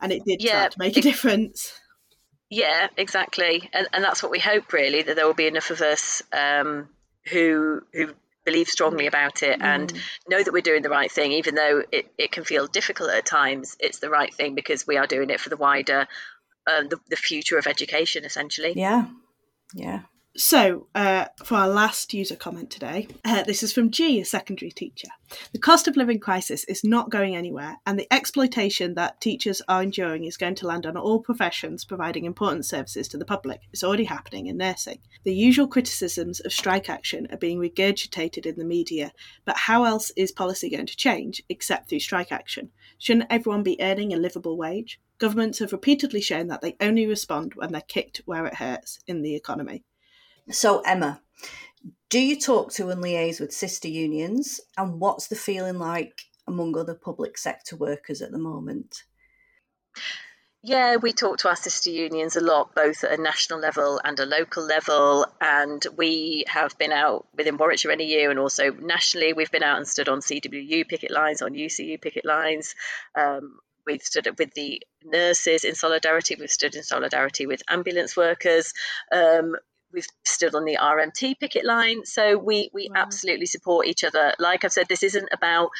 and 0.00 0.12
it 0.12 0.24
did 0.24 0.40
start 0.40 0.72
to 0.72 0.78
make 0.78 0.96
a 0.96 1.00
difference. 1.02 1.80
Yeah, 2.48 2.88
exactly, 2.96 3.68
and 3.72 3.88
and 3.92 4.04
that's 4.04 4.22
what 4.22 4.30
we 4.30 4.38
hope 4.38 4.72
really 4.72 5.02
that 5.02 5.16
there 5.16 5.26
will 5.26 5.34
be 5.34 5.48
enough 5.48 5.70
of 5.70 5.80
us 5.80 6.22
um, 6.32 6.88
who 7.26 7.82
who 7.92 8.14
believe 8.48 8.68
strongly 8.68 9.06
about 9.06 9.42
it 9.42 9.58
mm. 9.60 9.64
and 9.64 9.92
know 10.28 10.42
that 10.42 10.52
we're 10.52 10.62
doing 10.62 10.82
the 10.82 10.88
right 10.88 11.10
thing, 11.10 11.32
even 11.32 11.54
though 11.54 11.82
it, 11.92 12.10
it 12.16 12.32
can 12.32 12.44
feel 12.44 12.66
difficult 12.66 13.10
at 13.10 13.26
times. 13.26 13.76
It's 13.78 13.98
the 13.98 14.10
right 14.10 14.32
thing 14.32 14.54
because 14.54 14.86
we 14.86 14.96
are 14.96 15.06
doing 15.06 15.30
it 15.30 15.40
for 15.40 15.50
the 15.50 15.56
wider, 15.56 16.06
uh, 16.66 16.82
the, 16.88 16.98
the 17.10 17.16
future 17.16 17.58
of 17.58 17.66
education, 17.66 18.24
essentially. 18.24 18.72
Yeah. 18.74 19.06
Yeah. 19.74 20.00
So, 20.40 20.86
uh, 20.94 21.24
for 21.42 21.56
our 21.56 21.68
last 21.68 22.14
user 22.14 22.36
comment 22.36 22.70
today, 22.70 23.08
uh, 23.24 23.42
this 23.42 23.64
is 23.64 23.72
from 23.72 23.90
G, 23.90 24.20
a 24.20 24.24
secondary 24.24 24.70
teacher. 24.70 25.08
The 25.52 25.58
cost 25.58 25.88
of 25.88 25.96
living 25.96 26.20
crisis 26.20 26.62
is 26.66 26.84
not 26.84 27.10
going 27.10 27.34
anywhere, 27.34 27.78
and 27.84 27.98
the 27.98 28.06
exploitation 28.14 28.94
that 28.94 29.20
teachers 29.20 29.60
are 29.66 29.82
enduring 29.82 30.26
is 30.26 30.36
going 30.36 30.54
to 30.54 30.68
land 30.68 30.86
on 30.86 30.96
all 30.96 31.18
professions 31.18 31.84
providing 31.84 32.24
important 32.24 32.66
services 32.66 33.08
to 33.08 33.18
the 33.18 33.24
public. 33.24 33.62
It's 33.72 33.82
already 33.82 34.04
happening 34.04 34.46
in 34.46 34.58
nursing. 34.58 35.00
The 35.24 35.34
usual 35.34 35.66
criticisms 35.66 36.38
of 36.38 36.52
strike 36.52 36.88
action 36.88 37.26
are 37.32 37.36
being 37.36 37.58
regurgitated 37.58 38.46
in 38.46 38.60
the 38.60 38.64
media, 38.64 39.10
but 39.44 39.56
how 39.56 39.82
else 39.82 40.12
is 40.14 40.30
policy 40.30 40.70
going 40.70 40.86
to 40.86 40.96
change 40.96 41.42
except 41.48 41.88
through 41.88 41.98
strike 41.98 42.30
action? 42.30 42.70
Shouldn't 42.98 43.26
everyone 43.28 43.64
be 43.64 43.76
earning 43.80 44.12
a 44.12 44.16
livable 44.16 44.56
wage? 44.56 45.00
Governments 45.18 45.58
have 45.58 45.72
repeatedly 45.72 46.20
shown 46.20 46.46
that 46.46 46.60
they 46.60 46.76
only 46.80 47.08
respond 47.08 47.54
when 47.56 47.72
they're 47.72 47.80
kicked 47.80 48.22
where 48.24 48.46
it 48.46 48.54
hurts 48.54 49.00
in 49.08 49.22
the 49.22 49.34
economy. 49.34 49.82
So, 50.50 50.80
Emma, 50.80 51.20
do 52.08 52.18
you 52.18 52.40
talk 52.40 52.72
to 52.72 52.88
and 52.88 53.02
liaise 53.02 53.40
with 53.40 53.52
sister 53.52 53.88
unions? 53.88 54.60
And 54.76 55.00
what's 55.00 55.28
the 55.28 55.36
feeling 55.36 55.78
like 55.78 56.22
among 56.46 56.76
other 56.76 56.94
public 56.94 57.36
sector 57.36 57.76
workers 57.76 58.22
at 58.22 58.32
the 58.32 58.38
moment? 58.38 59.02
Yeah, 60.62 60.96
we 60.96 61.12
talk 61.12 61.38
to 61.38 61.48
our 61.48 61.56
sister 61.56 61.90
unions 61.90 62.34
a 62.34 62.40
lot, 62.40 62.74
both 62.74 63.04
at 63.04 63.16
a 63.16 63.22
national 63.22 63.60
level 63.60 64.00
and 64.02 64.18
a 64.18 64.26
local 64.26 64.64
level. 64.64 65.26
And 65.40 65.84
we 65.96 66.44
have 66.48 66.76
been 66.78 66.92
out 66.92 67.26
within 67.36 67.58
Warwickshire 67.58 67.94
NEU 67.94 68.30
and 68.30 68.38
also 68.38 68.72
nationally. 68.72 69.34
We've 69.34 69.50
been 69.50 69.62
out 69.62 69.76
and 69.76 69.86
stood 69.86 70.08
on 70.08 70.20
CWU 70.20 70.88
picket 70.88 71.10
lines, 71.10 71.42
on 71.42 71.52
UCU 71.52 72.00
picket 72.00 72.24
lines. 72.24 72.74
Um, 73.14 73.58
we've 73.86 74.02
stood 74.02 74.28
with 74.38 74.52
the 74.54 74.82
nurses 75.04 75.64
in 75.64 75.74
solidarity. 75.74 76.36
We've 76.38 76.50
stood 76.50 76.74
in 76.74 76.82
solidarity 76.82 77.46
with 77.46 77.62
ambulance 77.68 78.16
workers. 78.16 78.72
Um, 79.12 79.54
we've 79.92 80.06
stood 80.24 80.54
on 80.54 80.64
the 80.64 80.78
RMT 80.80 81.38
picket 81.38 81.64
line. 81.64 82.04
So 82.04 82.36
we 82.38 82.70
we 82.72 82.88
wow. 82.90 83.02
absolutely 83.02 83.46
support 83.46 83.86
each 83.86 84.04
other. 84.04 84.34
Like 84.38 84.64
I've 84.64 84.72
said, 84.72 84.88
this 84.88 85.02
isn't 85.02 85.28
about 85.32 85.70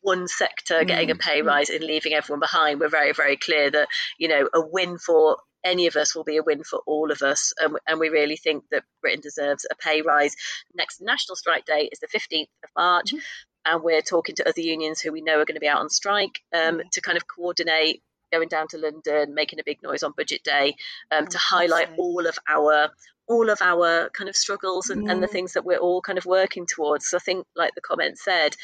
one 0.00 0.26
sector 0.26 0.82
getting 0.84 1.08
mm. 1.08 1.14
a 1.14 1.16
pay 1.16 1.42
rise 1.42 1.70
and 1.70 1.84
leaving 1.84 2.12
everyone 2.12 2.40
behind. 2.40 2.80
We're 2.80 2.88
very 2.88 3.12
very 3.12 3.36
clear 3.36 3.70
that 3.70 3.88
you 4.18 4.28
know 4.28 4.48
a 4.52 4.60
win 4.60 4.98
for 4.98 5.38
any 5.64 5.86
of 5.86 5.96
us 5.96 6.14
will 6.14 6.24
be 6.24 6.38
a 6.38 6.42
win 6.42 6.64
for 6.64 6.80
all 6.86 7.12
of 7.12 7.22
us. 7.22 7.52
And, 7.58 7.78
and, 7.86 8.00
we 8.00 8.08
really 8.08 8.36
think 8.36 8.64
that 8.72 8.82
Britain 9.00 9.20
deserves 9.20 9.64
a 9.70 9.76
pay 9.76 10.02
rise. 10.02 10.34
Next 10.74 11.00
national 11.00 11.36
strike 11.36 11.64
day 11.64 11.88
is 11.92 12.00
the 12.00 12.08
15th 12.08 12.48
of 12.64 12.70
March. 12.76 13.10
Mm-hmm. 13.10 13.18
And 13.64 13.84
we're 13.84 14.02
talking 14.02 14.34
to 14.36 14.48
other 14.48 14.60
unions 14.60 15.00
who 15.00 15.12
we 15.12 15.20
know 15.20 15.38
are 15.38 15.44
going 15.44 15.54
to 15.54 15.60
be 15.60 15.68
out 15.68 15.78
on 15.78 15.88
strike 15.88 16.40
um, 16.52 16.78
mm-hmm. 16.78 16.88
to 16.90 17.00
kind 17.00 17.16
of 17.16 17.28
coordinate 17.28 18.02
going 18.32 18.48
down 18.48 18.68
to 18.68 18.78
London, 18.78 19.34
making 19.34 19.60
a 19.60 19.64
big 19.64 19.82
noise 19.82 20.02
on 20.02 20.12
budget 20.16 20.42
day 20.42 20.74
um, 21.10 21.24
oh, 21.24 21.26
to 21.26 21.38
highlight 21.38 21.88
all 21.98 22.26
of 22.26 22.38
our 22.48 22.90
all 23.28 23.50
of 23.50 23.62
our 23.62 24.10
kind 24.10 24.28
of 24.28 24.36
struggles 24.36 24.90
and, 24.90 25.08
and 25.08 25.22
the 25.22 25.28
things 25.28 25.52
that 25.52 25.64
we're 25.64 25.78
all 25.78 26.02
kind 26.02 26.18
of 26.18 26.26
working 26.26 26.66
towards. 26.66 27.06
So 27.06 27.16
I 27.16 27.20
think, 27.20 27.46
like 27.54 27.74
the 27.74 27.80
comment 27.80 28.18
said, 28.18 28.56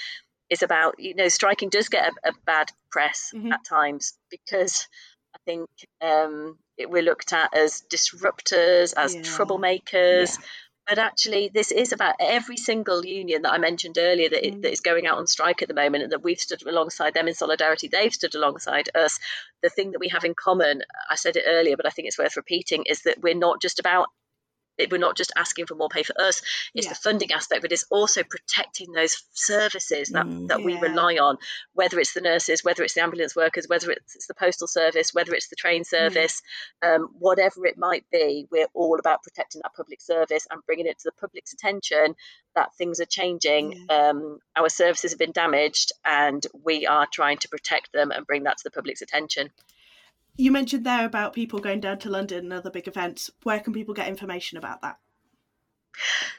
is 0.50 0.62
about 0.62 0.96
you 0.98 1.14
know 1.14 1.28
striking 1.28 1.68
does 1.68 1.88
get 1.88 2.12
a, 2.24 2.30
a 2.30 2.32
bad 2.44 2.70
press 2.90 3.30
mm-hmm. 3.34 3.52
at 3.52 3.64
times 3.64 4.14
because 4.30 4.88
I 5.34 5.38
think 5.44 5.68
um, 6.00 6.58
it, 6.76 6.90
we're 6.90 7.02
looked 7.02 7.32
at 7.32 7.54
as 7.54 7.82
disruptors, 7.92 8.94
as 8.96 9.14
yeah. 9.14 9.22
troublemakers. 9.22 10.38
Yeah. 10.38 10.44
But 10.88 10.98
actually 10.98 11.50
this 11.52 11.70
is 11.70 11.92
about 11.92 12.14
every 12.18 12.56
single 12.56 13.04
union 13.04 13.42
that 13.42 13.52
I 13.52 13.58
mentioned 13.58 13.98
earlier 13.98 14.30
that, 14.30 14.42
mm. 14.42 14.62
that 14.62 14.72
is 14.72 14.80
going 14.80 15.06
out 15.06 15.18
on 15.18 15.26
strike 15.26 15.60
at 15.60 15.68
the 15.68 15.74
moment 15.74 16.04
and 16.04 16.12
that 16.12 16.24
we've 16.24 16.40
stood 16.40 16.66
alongside 16.66 17.12
them 17.12 17.28
in 17.28 17.34
solidarity. 17.34 17.88
They've 17.88 18.12
stood 18.12 18.34
alongside 18.34 18.88
us. 18.94 19.18
The 19.62 19.68
thing 19.68 19.92
that 19.92 20.00
we 20.00 20.08
have 20.08 20.24
in 20.24 20.34
common, 20.34 20.82
I 21.10 21.16
said 21.16 21.36
it 21.36 21.44
earlier, 21.46 21.76
but 21.76 21.86
I 21.86 21.90
think 21.90 22.08
it's 22.08 22.18
worth 22.18 22.36
repeating, 22.36 22.84
is 22.86 23.02
that 23.02 23.20
we're 23.20 23.34
not 23.34 23.60
just 23.60 23.78
about 23.78 24.08
we're 24.90 24.98
not 24.98 25.16
just 25.16 25.32
asking 25.36 25.66
for 25.66 25.74
more 25.74 25.88
pay 25.88 26.02
for 26.02 26.18
us 26.20 26.42
it's 26.74 26.86
yeah. 26.86 26.92
the 26.92 26.98
funding 26.98 27.32
aspect 27.32 27.62
but 27.62 27.72
it's 27.72 27.86
also 27.90 28.22
protecting 28.22 28.92
those 28.92 29.22
services 29.32 30.10
that, 30.10 30.26
mm, 30.26 30.48
that 30.48 30.60
yeah. 30.60 30.64
we 30.64 30.78
rely 30.78 31.14
on 31.14 31.36
whether 31.74 31.98
it's 31.98 32.14
the 32.14 32.20
nurses 32.20 32.64
whether 32.64 32.82
it's 32.82 32.94
the 32.94 33.02
ambulance 33.02 33.34
workers 33.34 33.66
whether 33.68 33.90
it's, 33.90 34.14
it's 34.14 34.26
the 34.26 34.34
postal 34.34 34.66
service 34.66 35.12
whether 35.12 35.34
it's 35.34 35.48
the 35.48 35.56
train 35.56 35.84
service 35.84 36.42
mm. 36.82 36.96
um, 36.96 37.08
whatever 37.18 37.66
it 37.66 37.76
might 37.76 38.04
be 38.10 38.46
we're 38.50 38.68
all 38.74 38.98
about 38.98 39.22
protecting 39.22 39.60
that 39.62 39.74
public 39.74 40.00
service 40.00 40.46
and 40.50 40.64
bringing 40.66 40.86
it 40.86 40.98
to 40.98 41.04
the 41.04 41.20
public's 41.20 41.52
attention 41.52 42.14
that 42.54 42.74
things 42.76 43.00
are 43.00 43.06
changing 43.06 43.86
yeah. 43.88 44.10
um, 44.10 44.38
our 44.56 44.68
services 44.68 45.12
have 45.12 45.18
been 45.18 45.32
damaged 45.32 45.92
and 46.04 46.46
we 46.64 46.86
are 46.86 47.06
trying 47.12 47.38
to 47.38 47.48
protect 47.48 47.92
them 47.92 48.10
and 48.10 48.26
bring 48.26 48.44
that 48.44 48.58
to 48.58 48.64
the 48.64 48.70
public's 48.70 49.02
attention 49.02 49.50
you 50.38 50.52
mentioned 50.52 50.86
there 50.86 51.04
about 51.04 51.34
people 51.34 51.58
going 51.58 51.80
down 51.80 51.98
to 51.98 52.10
London 52.10 52.44
and 52.44 52.52
other 52.52 52.70
big 52.70 52.88
events. 52.88 53.30
Where 53.42 53.60
can 53.60 53.72
people 53.72 53.92
get 53.92 54.08
information 54.08 54.56
about 54.56 54.80
that? 54.82 54.96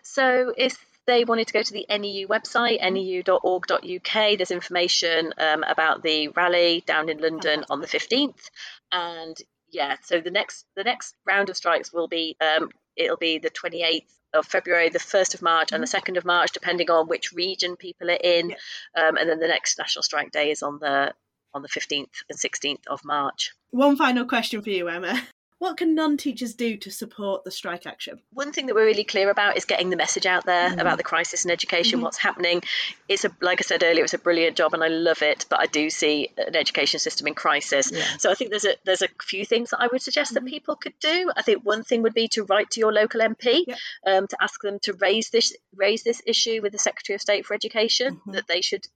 So 0.01 0.53
if 0.57 0.77
they 1.05 1.25
wanted 1.25 1.47
to 1.47 1.53
go 1.53 1.61
to 1.61 1.73
the 1.73 1.85
NEU 1.89 2.27
website, 2.27 2.81
neu.org.uk, 2.81 4.37
there's 4.37 4.51
information 4.51 5.33
um, 5.37 5.63
about 5.63 6.01
the 6.01 6.29
rally 6.29 6.83
down 6.85 7.09
in 7.09 7.17
London 7.17 7.65
on 7.69 7.81
the 7.81 7.87
15th. 7.87 8.49
And 8.91 9.37
yeah, 9.69 9.97
so 10.03 10.21
the 10.21 10.31
next 10.31 10.65
the 10.75 10.83
next 10.83 11.15
round 11.25 11.49
of 11.49 11.57
strikes 11.57 11.91
will 11.91 12.07
be 12.07 12.37
um, 12.39 12.69
it'll 12.95 13.17
be 13.17 13.37
the 13.37 13.49
28th 13.49 14.05
of 14.33 14.45
February, 14.45 14.89
the 14.89 14.99
1st 14.99 15.33
of 15.33 15.41
March, 15.41 15.71
and 15.71 15.83
the 15.83 15.87
2nd 15.87 16.01
mm-hmm. 16.01 16.17
of 16.17 16.25
March, 16.25 16.51
depending 16.51 16.89
on 16.89 17.07
which 17.07 17.33
region 17.33 17.75
people 17.75 18.09
are 18.09 18.19
in. 18.23 18.51
Yeah. 18.51 19.07
Um, 19.07 19.17
and 19.17 19.29
then 19.29 19.39
the 19.39 19.47
next 19.47 19.77
national 19.77 20.03
strike 20.03 20.31
day 20.31 20.51
is 20.51 20.63
on 20.63 20.79
the 20.79 21.13
on 21.53 21.61
the 21.61 21.69
15th 21.69 22.23
and 22.29 22.37
16th 22.37 22.87
of 22.87 23.03
March. 23.03 23.51
One 23.71 23.97
final 23.97 24.25
question 24.25 24.61
for 24.61 24.69
you, 24.69 24.87
Emma. 24.87 25.21
What 25.59 25.75
can 25.75 25.93
non 25.93 26.15
teachers 26.15 26.53
do 26.53 26.77
to 26.77 26.89
support 26.89 27.43
the 27.43 27.51
strike 27.51 27.85
action? 27.85 28.21
One 28.31 28.53
thing 28.53 28.67
that 28.67 28.75
we're 28.75 28.85
really 28.85 29.03
clear 29.03 29.29
about 29.29 29.57
is 29.57 29.65
getting 29.65 29.89
the 29.89 29.97
message 29.97 30.25
out 30.25 30.45
there 30.45 30.69
mm-hmm. 30.69 30.79
about 30.79 30.97
the 30.97 31.03
crisis 31.03 31.43
in 31.43 31.51
education, 31.51 31.97
mm-hmm. 31.97 32.05
what's 32.05 32.17
happening. 32.17 32.63
It's 33.09 33.25
a, 33.25 33.31
like 33.41 33.59
I 33.59 33.63
said 33.63 33.83
earlier, 33.83 34.05
it's 34.05 34.13
a 34.13 34.19
brilliant 34.19 34.55
job 34.55 34.73
and 34.73 34.81
I 34.81 34.87
love 34.87 35.21
it, 35.21 35.45
but 35.49 35.59
I 35.59 35.65
do 35.65 35.89
see 35.89 36.29
an 36.37 36.55
education 36.55 37.01
system 37.01 37.27
in 37.27 37.33
crisis. 37.33 37.91
Yeah. 37.91 38.05
So 38.19 38.31
I 38.31 38.35
think 38.35 38.51
there's 38.51 38.63
a 38.63 38.75
there's 38.85 39.01
a 39.01 39.09
few 39.21 39.43
things 39.43 39.71
that 39.71 39.81
I 39.81 39.87
would 39.91 40.01
suggest 40.01 40.33
mm-hmm. 40.33 40.45
that 40.45 40.49
people 40.49 40.77
could 40.77 40.97
do. 41.01 41.29
I 41.35 41.41
think 41.41 41.65
one 41.65 41.83
thing 41.83 42.03
would 42.03 42.13
be 42.13 42.29
to 42.29 42.45
write 42.45 42.71
to 42.71 42.79
your 42.79 42.93
local 42.93 43.19
MP 43.19 43.65
yeah. 43.67 43.75
um, 44.07 44.27
to 44.27 44.37
ask 44.41 44.61
them 44.61 44.79
to 44.83 44.93
raise 44.93 45.29
this 45.29 45.53
raise 45.75 46.03
this 46.03 46.21
issue 46.25 46.61
with 46.61 46.71
the 46.71 46.79
Secretary 46.79 47.15
of 47.15 47.21
State 47.21 47.45
for 47.45 47.53
Education 47.53 48.15
mm-hmm. 48.15 48.31
that 48.31 48.47
they 48.47 48.61
should 48.61 48.87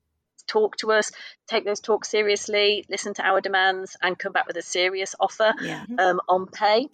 talk 0.48 0.78
to 0.78 0.92
us, 0.92 1.12
take 1.48 1.66
those 1.66 1.80
talks 1.80 2.10
seriously, 2.10 2.86
listen 2.90 3.14
to 3.16 3.26
our 3.26 3.42
demands, 3.42 3.98
and 4.02 4.18
come 4.18 4.32
back 4.32 4.48
with 4.48 4.58
a 4.58 4.62
serious 4.62 5.16
offer 5.20 5.54
yeah. 5.62 5.84
um, 5.98 6.20
on 6.28 6.48
pay. 6.48 6.88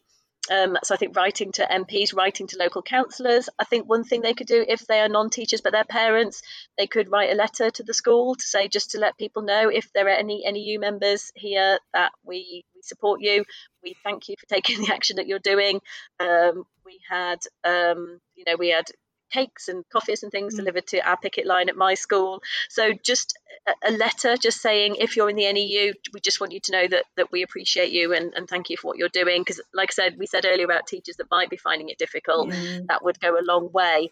Um, 0.50 0.78
so 0.84 0.96
I 0.96 0.98
think 0.98 1.16
writing 1.16 1.52
to 1.54 1.66
MPs, 1.66 2.16
writing 2.16 2.48
to 2.48 2.58
local 2.58 2.82
councillors. 2.82 3.50
I 3.60 3.66
think 3.66 3.88
one 3.88 4.04
thing 4.04 4.22
they 4.22 4.34
could 4.34 4.48
do 4.48 4.66
if 4.68 4.88
they 4.88 5.00
are 5.00 5.10
non-teachers 5.10 5.62
but 5.62 5.72
they're 5.72 5.84
parents, 5.84 6.42
they 6.78 6.88
could 6.88 7.12
write 7.12 7.32
a 7.32 7.36
letter 7.36 7.70
to 7.70 7.84
the 7.84 7.94
school 7.94 8.36
to 8.36 8.44
say 8.44 8.68
just 8.68 8.92
to 8.92 9.00
let 9.00 9.18
people 9.18 9.44
know 9.44 9.70
if 9.70 9.92
there 9.94 10.08
are 10.08 10.10
any 10.10 10.44
any 10.46 10.62
U 10.62 10.80
members 10.80 11.32
here 11.36 11.80
that 11.94 12.12
we 12.24 12.66
we 12.74 12.82
support 12.82 13.22
you. 13.22 13.46
We 13.84 13.96
thank 14.04 14.28
you 14.28 14.36
for 14.40 14.48
taking 14.48 14.82
the 14.82 14.94
action 14.94 15.18
that 15.18 15.28
you're 15.28 15.40
doing. 15.40 15.82
Um, 16.20 16.64
we 16.84 17.00
had 17.08 17.40
um, 17.64 18.20
you 18.36 18.46
know 18.48 18.56
we 18.58 18.70
had 18.70 18.86
cakes 19.30 19.68
and 19.68 19.84
coffees 19.90 20.24
and 20.24 20.32
things 20.32 20.54
mm. 20.54 20.58
delivered 20.58 20.88
to 20.88 21.00
our 21.00 21.18
picket 21.18 21.46
line 21.46 21.70
at 21.70 21.76
my 21.76 21.94
school. 21.94 22.42
So 22.70 22.92
just 23.04 23.38
a, 23.84 23.92
letter 23.92 24.38
just 24.38 24.62
saying 24.62 24.96
if 24.96 25.16
you're 25.16 25.30
in 25.30 25.36
the 25.36 25.52
NEU, 25.52 25.94
we 26.14 26.20
just 26.20 26.40
want 26.40 26.54
you 26.54 26.60
to 26.62 26.72
know 26.72 26.88
that 26.88 27.06
that 27.18 27.32
we 27.32 27.44
appreciate 27.44 27.92
you 27.92 28.14
and, 28.14 28.34
and 28.36 28.48
thank 28.48 28.70
you 28.70 28.78
for 28.78 28.88
what 28.88 28.98
you're 28.98 29.10
doing. 29.10 29.42
Because 29.42 29.62
like 29.74 29.90
I 29.92 29.94
said, 29.94 30.18
we 30.18 30.26
said 30.28 30.46
earlier 30.46 30.66
about 30.66 30.88
teachers 30.88 31.18
that 31.18 31.32
might 31.32 31.50
be 31.50 31.58
finding 31.58 31.90
it 31.90 31.98
difficult, 31.98 32.50
mm. 32.50 32.88
that 32.88 33.04
would 33.04 33.20
go 33.20 33.38
a 33.38 33.44
long 33.44 33.72
way 33.72 34.12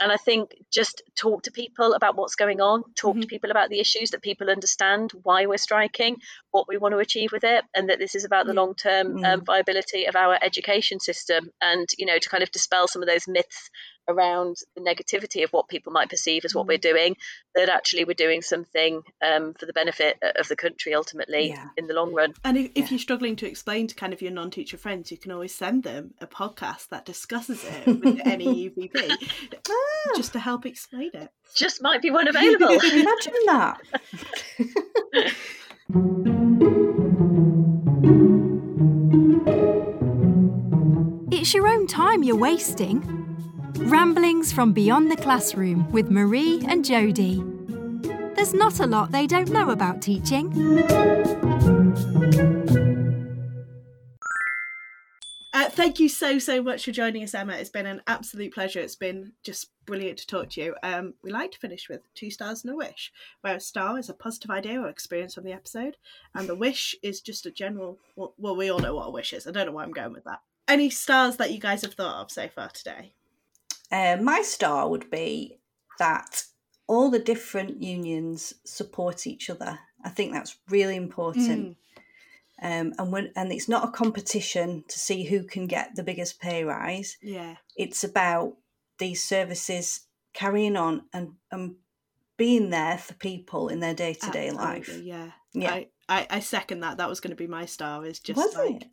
and 0.00 0.10
I 0.10 0.16
think 0.16 0.56
just 0.72 1.02
talk 1.14 1.44
to 1.44 1.52
people 1.52 1.92
about 1.94 2.16
what's 2.16 2.34
going 2.34 2.60
on, 2.60 2.82
talk 2.96 3.12
mm-hmm. 3.12 3.20
to 3.20 3.26
people 3.28 3.50
about 3.52 3.70
the 3.70 3.78
issues 3.78 4.10
that 4.10 4.22
people 4.22 4.50
understand 4.50 5.12
why 5.22 5.46
we're 5.46 5.56
striking, 5.56 6.16
what 6.54 6.68
we 6.68 6.78
want 6.78 6.92
to 6.92 6.98
achieve 6.98 7.32
with 7.32 7.42
it, 7.42 7.64
and 7.74 7.88
that 7.88 7.98
this 7.98 8.14
is 8.14 8.24
about 8.24 8.46
the 8.46 8.52
mm. 8.52 8.56
long 8.56 8.74
term 8.76 9.24
um, 9.24 9.40
mm. 9.40 9.44
viability 9.44 10.04
of 10.04 10.14
our 10.14 10.38
education 10.40 11.00
system, 11.00 11.50
and 11.60 11.88
you 11.98 12.06
know 12.06 12.16
to 12.16 12.28
kind 12.28 12.44
of 12.44 12.52
dispel 12.52 12.86
some 12.86 13.02
of 13.02 13.08
those 13.08 13.26
myths 13.26 13.70
around 14.08 14.56
the 14.76 14.82
negativity 14.82 15.42
of 15.42 15.50
what 15.50 15.66
people 15.66 15.92
might 15.92 16.10
perceive 16.10 16.44
as 16.44 16.54
what 16.54 16.68
we're 16.68 16.78
mm. 16.78 16.82
doing, 16.82 17.16
that 17.56 17.68
actually 17.68 18.04
we're 18.04 18.14
doing 18.14 18.40
something 18.40 19.02
um, 19.20 19.54
for 19.58 19.66
the 19.66 19.72
benefit 19.72 20.16
uh, 20.22 20.38
of 20.38 20.46
the 20.46 20.54
country 20.54 20.94
ultimately 20.94 21.48
yeah. 21.48 21.66
in 21.76 21.88
the 21.88 21.94
long 21.94 22.14
run. 22.14 22.34
And 22.44 22.56
if, 22.56 22.70
if, 22.76 22.90
you're 22.92 23.00
struggling 23.00 23.34
to 23.36 23.48
explain 23.48 23.88
to 23.88 23.94
kind 23.94 24.12
of 24.12 24.22
your 24.22 24.30
non-teacher 24.30 24.76
friends, 24.76 25.10
you 25.10 25.18
can 25.18 25.32
always 25.32 25.54
send 25.54 25.82
them 25.82 26.14
a 26.20 26.26
podcast 26.26 26.90
that 26.90 27.04
discusses 27.04 27.64
it 27.64 27.86
with 27.86 28.02
the 28.02 28.22
NEUVP 28.24 29.10
ah. 29.68 30.16
just 30.16 30.32
to 30.34 30.38
help 30.38 30.66
explain 30.66 31.10
it. 31.14 31.30
Just 31.56 31.82
might 31.82 32.02
be 32.02 32.10
one 32.10 32.28
available. 32.34 32.68
Imagine 32.68 33.32
that. 33.46 33.80
your 41.54 41.68
own 41.68 41.86
time 41.86 42.24
you're 42.24 42.36
wasting. 42.36 43.00
Ramblings 43.78 44.52
from 44.52 44.72
Beyond 44.72 45.10
the 45.10 45.16
Classroom 45.16 45.90
with 45.92 46.10
Marie 46.10 46.60
and 46.66 46.84
Jodie. 46.84 47.42
There's 48.34 48.52
not 48.52 48.80
a 48.80 48.86
lot 48.86 49.12
they 49.12 49.28
don't 49.28 49.50
know 49.50 49.70
about 49.70 50.02
teaching. 50.02 50.52
Uh, 55.52 55.70
thank 55.70 56.00
you 56.00 56.08
so 56.08 56.40
so 56.40 56.60
much 56.60 56.84
for 56.84 56.90
joining 56.90 57.22
us, 57.22 57.34
Emma. 57.34 57.52
It's 57.52 57.70
been 57.70 57.86
an 57.86 58.02
absolute 58.08 58.52
pleasure. 58.52 58.80
It's 58.80 58.96
been 58.96 59.32
just 59.44 59.70
brilliant 59.86 60.18
to 60.18 60.26
talk 60.26 60.50
to 60.50 60.60
you. 60.60 60.74
Um, 60.82 61.14
we 61.22 61.30
like 61.30 61.52
to 61.52 61.58
finish 61.60 61.88
with 61.88 62.00
two 62.14 62.32
stars 62.32 62.64
and 62.64 62.72
a 62.72 62.76
wish, 62.76 63.12
where 63.42 63.54
a 63.54 63.60
star 63.60 63.96
is 63.98 64.08
a 64.08 64.14
positive 64.14 64.50
idea 64.50 64.80
or 64.80 64.88
experience 64.88 65.34
from 65.34 65.44
the 65.44 65.52
episode, 65.52 65.96
and 66.34 66.48
the 66.48 66.56
wish 66.56 66.96
is 67.02 67.20
just 67.20 67.46
a 67.46 67.52
general. 67.52 67.98
Well, 68.16 68.34
well, 68.38 68.56
we 68.56 68.70
all 68.70 68.80
know 68.80 68.96
what 68.96 69.06
a 69.06 69.12
wish 69.12 69.32
is. 69.32 69.46
I 69.46 69.52
don't 69.52 69.66
know 69.66 69.72
why 69.72 69.84
I'm 69.84 69.92
going 69.92 70.12
with 70.12 70.24
that. 70.24 70.40
Any 70.66 70.90
stars 70.90 71.36
that 71.36 71.52
you 71.52 71.58
guys 71.58 71.82
have 71.82 71.94
thought 71.94 72.22
of 72.22 72.30
so 72.30 72.48
far 72.48 72.68
today? 72.68 73.14
Uh, 73.92 74.16
my 74.20 74.42
star 74.42 74.88
would 74.88 75.10
be 75.10 75.58
that 75.98 76.44
all 76.86 77.10
the 77.10 77.18
different 77.18 77.82
unions 77.82 78.54
support 78.64 79.26
each 79.26 79.50
other. 79.50 79.78
I 80.04 80.08
think 80.08 80.32
that's 80.32 80.56
really 80.68 80.96
important. 80.96 81.48
Mm. 81.60 81.76
Um, 82.62 82.94
and 82.98 83.12
when 83.12 83.32
and 83.36 83.52
it's 83.52 83.68
not 83.68 83.88
a 83.88 83.92
competition 83.92 84.84
to 84.88 84.98
see 84.98 85.24
who 85.24 85.44
can 85.44 85.66
get 85.66 85.96
the 85.96 86.04
biggest 86.04 86.40
pay 86.40 86.64
rise. 86.64 87.16
Yeah, 87.20 87.56
it's 87.76 88.04
about 88.04 88.54
these 88.98 89.22
services 89.22 90.06
carrying 90.34 90.76
on 90.76 91.02
and 91.12 91.32
and 91.50 91.76
being 92.36 92.70
there 92.70 92.98
for 92.98 93.14
people 93.14 93.68
in 93.68 93.80
their 93.80 93.94
day 93.94 94.14
to 94.14 94.30
day 94.30 94.50
life. 94.50 95.00
Yeah, 95.02 95.32
yeah. 95.52 95.72
I, 95.72 95.88
I, 96.08 96.26
I 96.30 96.40
second 96.40 96.80
that. 96.80 96.98
That 96.98 97.08
was 97.08 97.20
going 97.20 97.30
to 97.30 97.36
be 97.36 97.46
my 97.46 97.66
star. 97.66 98.04
Is 98.04 98.20
just 98.20 98.36
was 98.36 98.54
like, 98.54 98.82
oh. 98.84 98.88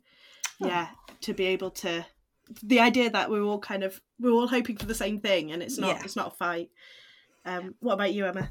Yeah, 0.66 0.88
to 1.20 1.34
be 1.34 1.46
able 1.46 1.70
to 1.70 2.04
the 2.62 2.80
idea 2.80 3.10
that 3.10 3.30
we're 3.30 3.42
all 3.42 3.58
kind 3.58 3.82
of 3.82 4.00
we're 4.20 4.32
all 4.32 4.48
hoping 4.48 4.76
for 4.76 4.86
the 4.86 4.94
same 4.94 5.20
thing 5.20 5.52
and 5.52 5.62
it's 5.62 5.78
not 5.78 5.96
yeah. 5.96 6.02
it's 6.04 6.16
not 6.16 6.28
a 6.28 6.36
fight 6.36 6.70
um 7.44 7.74
what 7.80 7.94
about 7.94 8.12
you 8.12 8.26
emma 8.26 8.50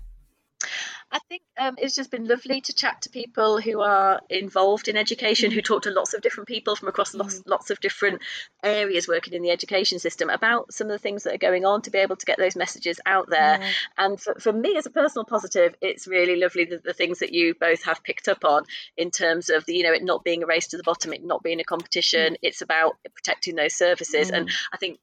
I 1.12 1.20
think 1.28 1.42
um, 1.60 1.76
it's 1.78 1.96
just 1.96 2.10
been 2.10 2.28
lovely 2.28 2.62
to 2.62 2.74
chat 2.74 3.02
to 3.02 3.10
people 3.10 3.60
who 3.60 3.82
are 3.82 4.22
involved 4.30 4.88
in 4.88 4.96
education, 4.96 5.52
who 5.52 5.62
talk 5.62 5.84
to 5.84 5.92
lots 5.92 6.14
of 6.14 6.22
different 6.22 6.48
people 6.48 6.76
from 6.76 6.88
across 6.88 7.14
lots, 7.14 7.40
mm. 7.40 7.44
lots 7.46 7.70
of 7.70 7.82
different 7.82 8.22
areas 8.64 9.08
working 9.08 9.34
in 9.34 9.42
the 9.42 9.52
education 9.52 10.00
system 10.00 10.30
about 10.30 10.74
some 10.74 10.88
of 10.88 10.92
the 10.92 11.00
things 11.00 11.24
that 11.24 11.34
are 11.34 11.40
going 11.40 11.66
on 11.66 11.82
to 11.82 11.92
be 11.92 11.98
able 11.98 12.16
to 12.16 12.26
get 12.26 12.38
those 12.38 12.56
messages 12.56 13.00
out 13.06 13.30
there. 13.30 13.60
Yeah. 13.60 13.70
And 13.98 14.22
for, 14.22 14.36
for 14.36 14.54
me, 14.54 14.78
as 14.78 14.86
a 14.86 14.90
personal 14.90 15.26
positive, 15.26 15.76
it's 15.82 16.08
really 16.08 16.38
lovely 16.38 16.66
the, 16.66 16.78
the 16.78 16.94
things 16.94 17.20
that 17.20 17.34
you 17.34 17.56
both 17.60 17.84
have 17.84 18.04
picked 18.04 18.30
up 18.30 18.46
on 18.46 18.64
in 18.96 19.12
terms 19.12 19.50
of 19.50 19.66
the, 19.66 19.74
you 19.74 19.84
know, 19.84 19.94
it 19.94 20.04
not 20.04 20.24
being 20.24 20.44
a 20.44 20.48
race 20.48 20.68
to 20.68 20.78
the 20.78 20.84
bottom, 20.84 21.12
it 21.12 21.24
not 21.24 21.44
being 21.44 21.60
a 21.60 21.66
competition. 21.66 22.34
Mm. 22.34 22.38
It's 22.42 22.62
about 22.62 22.96
protecting 23.14 23.56
those 23.56 23.74
services. 23.74 24.32
Mm. 24.32 24.38
And 24.38 24.50
I 24.74 24.78
think 24.78 25.00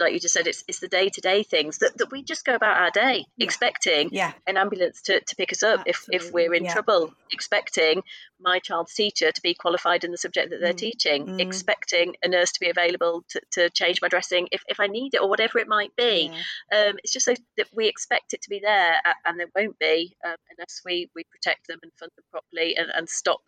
like 0.00 0.12
you 0.12 0.20
just 0.20 0.34
said, 0.34 0.46
it's 0.46 0.64
it's 0.66 0.80
the 0.80 0.88
day 0.88 1.08
to 1.08 1.20
day 1.20 1.42
things 1.42 1.78
that, 1.78 1.96
that 1.98 2.10
we 2.10 2.22
just 2.22 2.44
go 2.44 2.54
about 2.54 2.80
our 2.80 2.90
day 2.90 3.24
yeah. 3.36 3.44
expecting 3.44 4.10
yeah. 4.12 4.32
an 4.46 4.56
ambulance 4.56 5.02
to, 5.02 5.20
to 5.20 5.36
pick 5.36 5.52
us 5.52 5.62
up 5.62 5.82
if, 5.86 6.06
if 6.10 6.32
we're 6.32 6.54
in 6.54 6.64
yeah. 6.64 6.72
trouble, 6.72 7.12
expecting 7.32 8.02
my 8.40 8.58
child's 8.58 8.94
teacher 8.94 9.30
to 9.30 9.42
be 9.42 9.54
qualified 9.54 10.04
in 10.04 10.10
the 10.10 10.18
subject 10.18 10.50
that 10.50 10.60
they're 10.60 10.72
mm. 10.72 10.78
teaching, 10.78 11.26
mm. 11.26 11.40
expecting 11.40 12.14
a 12.22 12.28
nurse 12.28 12.52
to 12.52 12.60
be 12.60 12.70
available 12.70 13.24
to, 13.28 13.40
to 13.50 13.70
change 13.70 14.00
my 14.02 14.08
dressing 14.08 14.48
if, 14.52 14.62
if 14.68 14.80
I 14.80 14.86
need 14.86 15.14
it 15.14 15.20
or 15.20 15.28
whatever 15.28 15.58
it 15.58 15.68
might 15.68 15.94
be. 15.96 16.30
Um, 16.72 16.96
it's 17.02 17.12
just 17.12 17.26
so 17.26 17.34
that 17.56 17.68
we 17.74 17.88
expect 17.88 18.34
it 18.34 18.42
to 18.42 18.50
be 18.50 18.60
there 18.60 18.94
and 19.24 19.38
there 19.38 19.48
won't 19.54 19.78
be 19.78 20.16
um, 20.24 20.36
unless 20.50 20.82
we, 20.84 21.10
we 21.14 21.24
protect 21.24 21.66
them 21.68 21.78
and 21.82 21.92
fund 21.98 22.10
them 22.16 22.24
properly 22.30 22.76
and, 22.76 22.90
and 22.94 23.08
stop 23.08 23.40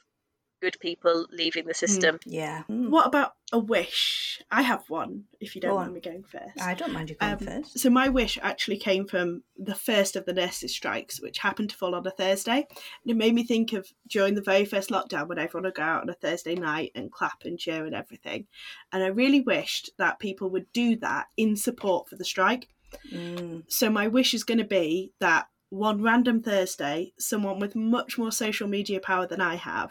good 0.61 0.79
people 0.81 1.27
leaving 1.31 1.67
the 1.67 1.75
system. 1.75 2.19
Yeah. 2.25 2.63
Mm. 2.69 2.91
What 2.91 3.07
about 3.07 3.35
a 3.53 3.59
wish? 3.59 4.41
I 4.51 4.63
have 4.63 4.89
one, 4.89 5.25
if 5.41 5.55
you 5.55 5.61
don't 5.61 5.73
Go 5.73 5.77
mind 5.77 5.89
on. 5.89 5.95
me 5.95 6.01
going 6.01 6.25
first. 6.25 6.61
I 6.61 6.75
don't 6.75 6.93
mind 6.93 7.11
you 7.11 7.17
going 7.17 7.33
Um, 7.33 7.39
first. 7.39 7.79
So 7.79 7.91
my 7.91 8.09
wish 8.09 8.39
actually 8.43 8.77
came 8.79 9.07
from 9.07 9.43
the 9.59 9.75
first 9.75 10.17
of 10.17 10.25
the 10.27 10.33
nurses' 10.33 10.75
strikes, 10.75 11.21
which 11.21 11.39
happened 11.39 11.71
to 11.71 11.77
fall 11.77 11.95
on 11.95 12.07
a 12.07 12.11
Thursday. 12.11 12.67
And 13.03 13.11
it 13.11 13.17
made 13.17 13.35
me 13.35 13.45
think 13.45 13.73
of 13.73 13.89
during 14.09 14.35
the 14.35 14.43
very 14.43 14.65
first 14.65 14.91
lockdown 14.91 15.29
when 15.29 15.39
everyone 15.39 15.65
would 15.65 15.75
go 15.75 15.83
out 15.83 16.03
on 16.03 16.11
a 16.11 16.15
Thursday 16.15 16.55
night 16.55 16.93
and 16.95 17.11
clap 17.11 17.45
and 17.45 17.59
cheer 17.59 17.85
and 17.87 17.95
everything. 17.95 18.47
And 18.93 19.03
I 19.03 19.09
really 19.09 19.41
wished 19.41 19.91
that 19.99 20.19
people 20.19 20.51
would 20.51 20.73
do 20.73 20.97
that 20.97 21.27
in 21.37 21.57
support 21.57 22.09
for 22.09 22.17
the 22.17 22.25
strike. 22.25 22.69
Mm. 23.13 23.65
So 23.69 23.91
my 23.91 24.09
wish 24.09 24.35
is 24.35 24.45
going 24.45 24.59
to 24.59 24.65
be 24.65 25.13
that 25.21 25.47
one 25.69 26.03
random 26.03 26.43
Thursday, 26.43 27.13
someone 27.17 27.61
with 27.61 27.77
much 27.77 28.19
more 28.19 28.33
social 28.33 28.67
media 28.67 28.99
power 28.99 29.27
than 29.29 29.41
I 29.41 29.55
have 29.55 29.91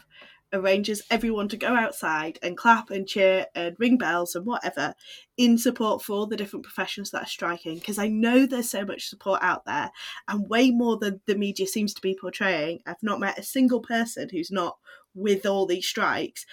arranges 0.51 1.01
everyone 1.11 1.47
to 1.49 1.57
go 1.57 1.75
outside 1.75 2.39
and 2.41 2.57
clap 2.57 2.89
and 2.89 3.07
cheer 3.07 3.45
and 3.53 3.75
ring 3.79 3.97
bells 3.97 4.33
and 4.35 4.45
whatever 4.45 4.93
in 5.37 5.57
support 5.57 6.01
for 6.01 6.13
all 6.13 6.25
the 6.25 6.35
different 6.37 6.63
professions 6.65 7.11
that 7.11 7.23
are 7.23 7.27
striking 7.27 7.75
because 7.75 7.99
I 7.99 8.07
know 8.07 8.45
there's 8.45 8.69
so 8.69 8.83
much 8.83 9.07
support 9.07 9.41
out 9.43 9.65
there 9.65 9.91
and 10.27 10.49
way 10.49 10.71
more 10.71 10.97
than 10.97 11.21
the 11.27 11.35
media 11.35 11.67
seems 11.67 11.93
to 11.93 12.01
be 12.01 12.17
portraying. 12.19 12.79
I've 12.87 13.03
not 13.03 13.19
met 13.19 13.37
a 13.37 13.43
single 13.43 13.79
person 13.81 14.29
who's 14.31 14.51
not 14.51 14.77
with 15.13 15.45
all 15.45 15.65
these 15.65 15.85
strikes, 15.87 16.45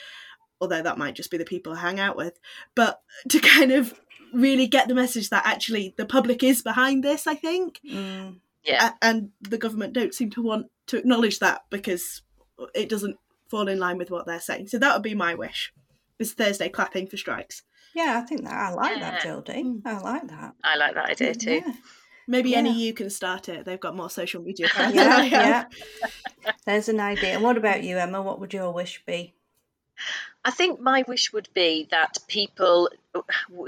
although 0.60 0.82
that 0.82 0.98
might 0.98 1.14
just 1.14 1.30
be 1.30 1.38
the 1.38 1.44
people 1.44 1.72
I 1.72 1.78
hang 1.80 1.98
out 2.00 2.16
with. 2.16 2.38
But 2.74 3.00
to 3.30 3.40
kind 3.40 3.72
of 3.72 3.98
really 4.34 4.66
get 4.66 4.88
the 4.88 4.94
message 4.94 5.30
that 5.30 5.46
actually 5.46 5.94
the 5.96 6.04
public 6.06 6.42
is 6.42 6.60
behind 6.62 7.02
this, 7.02 7.26
I 7.26 7.34
think 7.34 7.80
Mm. 7.88 8.40
Yeah. 8.64 8.90
a- 9.00 9.04
and 9.04 9.30
the 9.40 9.58
government 9.58 9.92
don't 9.94 10.12
seem 10.14 10.28
to 10.30 10.42
want 10.42 10.66
to 10.88 10.98
acknowledge 10.98 11.38
that 11.38 11.62
because 11.70 12.22
it 12.74 12.88
doesn't 12.88 13.16
fall 13.48 13.68
in 13.68 13.78
line 13.78 13.98
with 13.98 14.10
what 14.10 14.26
they're 14.26 14.40
saying. 14.40 14.68
So 14.68 14.78
that 14.78 14.94
would 14.94 15.02
be 15.02 15.14
my 15.14 15.34
wish. 15.34 15.72
This 16.18 16.32
Thursday 16.32 16.68
clapping 16.68 17.06
for 17.06 17.16
strikes. 17.16 17.62
Yeah, 17.94 18.20
I 18.22 18.26
think 18.26 18.44
that 18.44 18.52
I 18.52 18.72
like 18.74 19.00
that, 19.00 19.24
Yeah. 19.24 19.30
Jodie. 19.32 19.64
Mm. 19.64 19.82
I 19.86 19.98
like 20.00 20.28
that. 20.28 20.54
I 20.64 20.76
like 20.76 20.94
that 20.94 21.10
idea 21.10 21.34
too. 21.34 21.62
Yeah. 21.66 21.72
Maybe 22.28 22.50
Yeah. 22.50 22.58
any 22.58 22.72
you 22.72 22.92
can 22.92 23.08
start 23.10 23.48
it. 23.48 23.64
They've 23.64 23.80
got 23.80 23.94
more 23.96 24.10
social 24.10 24.42
media 24.42 24.68
power 24.72 24.86
than 24.88 24.94
yeah, 24.96 25.16
I 25.16 25.22
have. 25.24 25.66
yeah. 26.44 26.52
There's 26.66 26.88
an 26.88 27.00
idea. 27.00 27.34
And 27.34 27.42
what 27.42 27.56
about 27.56 27.82
you, 27.84 27.96
Emma? 27.98 28.20
What 28.22 28.40
would 28.40 28.52
your 28.52 28.72
wish 28.72 29.02
be? 29.06 29.34
I 30.44 30.50
think 30.50 30.78
my 30.80 31.04
wish 31.08 31.32
would 31.32 31.48
be 31.54 31.88
that 31.90 32.18
people, 32.28 32.88
w- 32.90 33.00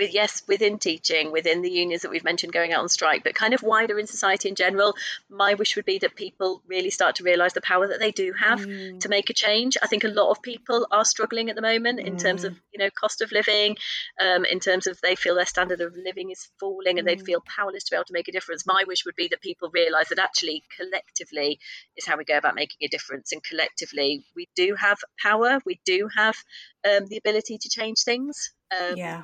yes, 0.01 0.43
within 0.47 0.79
teaching, 0.79 1.33
within 1.33 1.63
the 1.63 1.71
unions 1.71 2.03
that 2.03 2.11
we've 2.11 2.25
mentioned 2.25 2.53
going 2.53 2.73
out 2.73 2.81
on 2.81 2.89
strike, 2.89 3.25
but 3.25 3.35
kind 3.35 3.55
of 3.55 3.63
wider 3.63 3.99
in 3.99 4.07
society 4.07 4.49
in 4.49 4.55
general, 4.55 4.95
my 5.29 5.55
wish 5.55 5.77
would 5.77 5.85
be 5.85 5.99
that 5.99 6.15
people 6.15 6.63
really 6.67 6.91
start 6.91 7.17
to 7.17 7.25
realise 7.25 7.53
the 7.53 7.61
power 7.61 7.89
that 7.89 8.01
they 8.01 8.11
do 8.11 8.33
have 8.33 8.61
Mm. 8.61 9.01
to 9.01 9.09
make 9.09 9.31
a 9.31 9.35
change. 9.35 9.77
I 9.83 9.87
think 9.87 10.05
a 10.05 10.09
lot 10.09 10.31
of 10.31 10.43
people 10.43 10.87
are 10.91 11.05
struggling 11.05 11.51
at 11.51 11.57
the 11.57 11.63
moment 11.63 12.01
in 12.01 12.17
terms 12.17 12.45
of 12.45 12.53
you 12.73 12.79
know 12.79 12.91
cost 12.91 13.21
of 13.23 13.33
living, 13.33 13.77
um, 14.21 14.45
in 14.45 14.61
terms 14.61 14.87
of 14.87 15.01
they 15.01 15.15
feel 15.15 15.35
their 15.35 15.47
standard 15.47 15.81
of 15.81 15.95
living 15.97 16.31
is 16.31 16.49
falling 16.61 16.99
and 16.99 17.07
they'd 17.07 17.23
feel 17.23 17.43
powerless 17.57 17.85
to 17.85 17.91
be 17.93 17.97
able 17.97 18.05
to 18.05 18.13
make 18.13 18.29
a 18.29 18.33
difference. 18.33 18.67
My 18.67 18.85
wish 18.87 19.05
would 19.05 19.17
be 19.17 19.29
that 19.29 19.41
people 19.41 19.71
realise 19.73 20.09
that 20.09 20.19
actually 20.19 20.63
collectively 20.77 21.59
is 21.97 22.07
how 22.07 22.17
we 22.17 22.25
go 22.25 22.37
about 22.37 22.55
making 22.55 22.79
a 22.83 22.89
difference, 22.89 23.33
and 23.33 23.43
collectively 23.43 24.25
we 24.35 24.49
do 24.55 24.75
have 24.75 24.99
power, 25.23 25.59
we 25.65 25.81
do 25.85 26.09
have 26.15 26.37
um, 26.85 27.07
the 27.09 27.17
ability 27.17 27.59
to 27.59 27.69
change 27.69 28.03
things. 28.03 28.53
Um, 28.71 28.97
Yeah. 28.97 29.23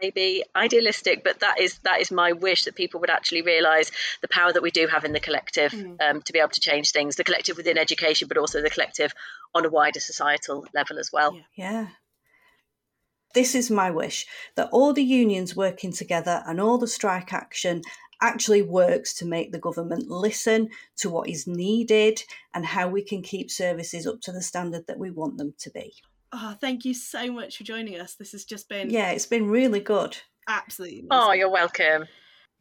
Maybe 0.00 0.44
idealistic, 0.56 1.22
but 1.24 1.40
that 1.40 1.60
is 1.60 1.78
that 1.78 2.00
is 2.00 2.10
my 2.10 2.32
wish 2.32 2.64
that 2.64 2.74
people 2.74 3.00
would 3.00 3.10
actually 3.10 3.42
realise 3.42 3.90
the 4.22 4.28
power 4.28 4.52
that 4.52 4.62
we 4.62 4.70
do 4.70 4.86
have 4.86 5.04
in 5.04 5.12
the 5.12 5.20
collective 5.20 5.72
Mm. 5.72 5.96
um, 6.00 6.22
to 6.22 6.32
be 6.32 6.38
able 6.38 6.50
to 6.50 6.60
change 6.60 6.90
things. 6.92 7.16
The 7.16 7.24
collective 7.24 7.56
within 7.56 7.78
education, 7.78 8.28
but 8.28 8.38
also 8.38 8.62
the 8.62 8.70
collective 8.70 9.12
on 9.54 9.64
a 9.64 9.70
wider 9.70 10.00
societal 10.00 10.66
level 10.74 10.98
as 10.98 11.10
well. 11.12 11.34
Yeah. 11.34 11.42
Yeah. 11.56 11.86
This 13.34 13.54
is 13.56 13.70
my 13.70 13.90
wish 13.90 14.26
that 14.54 14.68
all 14.70 14.92
the 14.92 15.02
unions 15.02 15.56
working 15.56 15.92
together 15.92 16.44
and 16.46 16.60
all 16.60 16.78
the 16.78 16.86
strike 16.86 17.32
action 17.32 17.82
actually 18.20 18.62
works 18.62 19.12
to 19.14 19.26
make 19.26 19.50
the 19.50 19.58
government 19.58 20.08
listen 20.08 20.68
to 20.98 21.10
what 21.10 21.28
is 21.28 21.46
needed 21.46 22.22
and 22.54 22.64
how 22.64 22.88
we 22.88 23.02
can 23.02 23.22
keep 23.22 23.50
services 23.50 24.06
up 24.06 24.20
to 24.22 24.30
the 24.32 24.40
standard 24.40 24.86
that 24.86 24.98
we 24.98 25.10
want 25.10 25.36
them 25.36 25.52
to 25.58 25.70
be. 25.70 25.92
Oh, 26.36 26.56
thank 26.60 26.84
you 26.84 26.94
so 26.94 27.30
much 27.30 27.56
for 27.58 27.62
joining 27.64 28.00
us. 28.00 28.16
This 28.16 28.32
has 28.32 28.44
just 28.44 28.68
been 28.68 28.90
Yeah, 28.90 29.10
it's 29.12 29.26
been 29.26 29.48
really 29.48 29.78
good. 29.80 30.16
absolutely 30.48 31.06
Oh, 31.10 31.30
you're 31.32 31.48
welcome. 31.50 32.06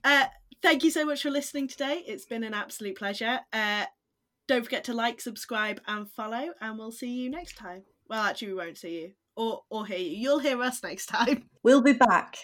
Uh, 0.03 0.25
thank 0.61 0.83
you 0.83 0.91
so 0.91 1.03
much 1.05 1.23
for 1.23 1.31
listening 1.31 1.67
today. 1.67 2.03
It's 2.05 2.25
been 2.25 2.43
an 2.43 2.53
absolute 2.53 2.95
pleasure. 2.97 3.39
Uh, 3.51 3.85
don't 4.47 4.63
forget 4.63 4.83
to 4.85 4.93
like, 4.93 5.21
subscribe, 5.21 5.81
and 5.87 6.07
follow, 6.11 6.49
and 6.61 6.77
we'll 6.77 6.91
see 6.91 7.09
you 7.09 7.31
next 7.31 7.57
time. 7.57 7.83
Well, 8.09 8.21
actually, 8.23 8.49
we 8.49 8.53
won't 8.55 8.77
see 8.77 9.01
you 9.01 9.11
or 9.35 9.61
or 9.71 9.87
hear 9.87 9.97
you. 9.97 10.11
You'll 10.17 10.39
hear 10.39 10.61
us 10.61 10.83
next 10.83 11.07
time. 11.07 11.45
We'll 11.63 11.81
be 11.81 11.93
back. 11.93 12.35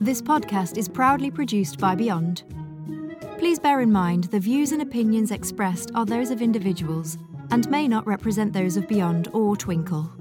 This 0.00 0.22
podcast 0.22 0.78
is 0.78 0.88
proudly 0.88 1.30
produced 1.30 1.78
by 1.78 1.94
Beyond. 1.94 2.44
Please 3.38 3.60
bear 3.60 3.80
in 3.80 3.92
mind 3.92 4.24
the 4.24 4.40
views 4.40 4.72
and 4.72 4.82
opinions 4.82 5.30
expressed 5.30 5.92
are 5.94 6.04
those 6.04 6.32
of 6.32 6.42
individuals 6.42 7.18
and 7.52 7.70
may 7.70 7.86
not 7.86 8.04
represent 8.04 8.52
those 8.52 8.76
of 8.76 8.88
Beyond 8.88 9.28
or 9.32 9.54
Twinkl. 9.54 10.17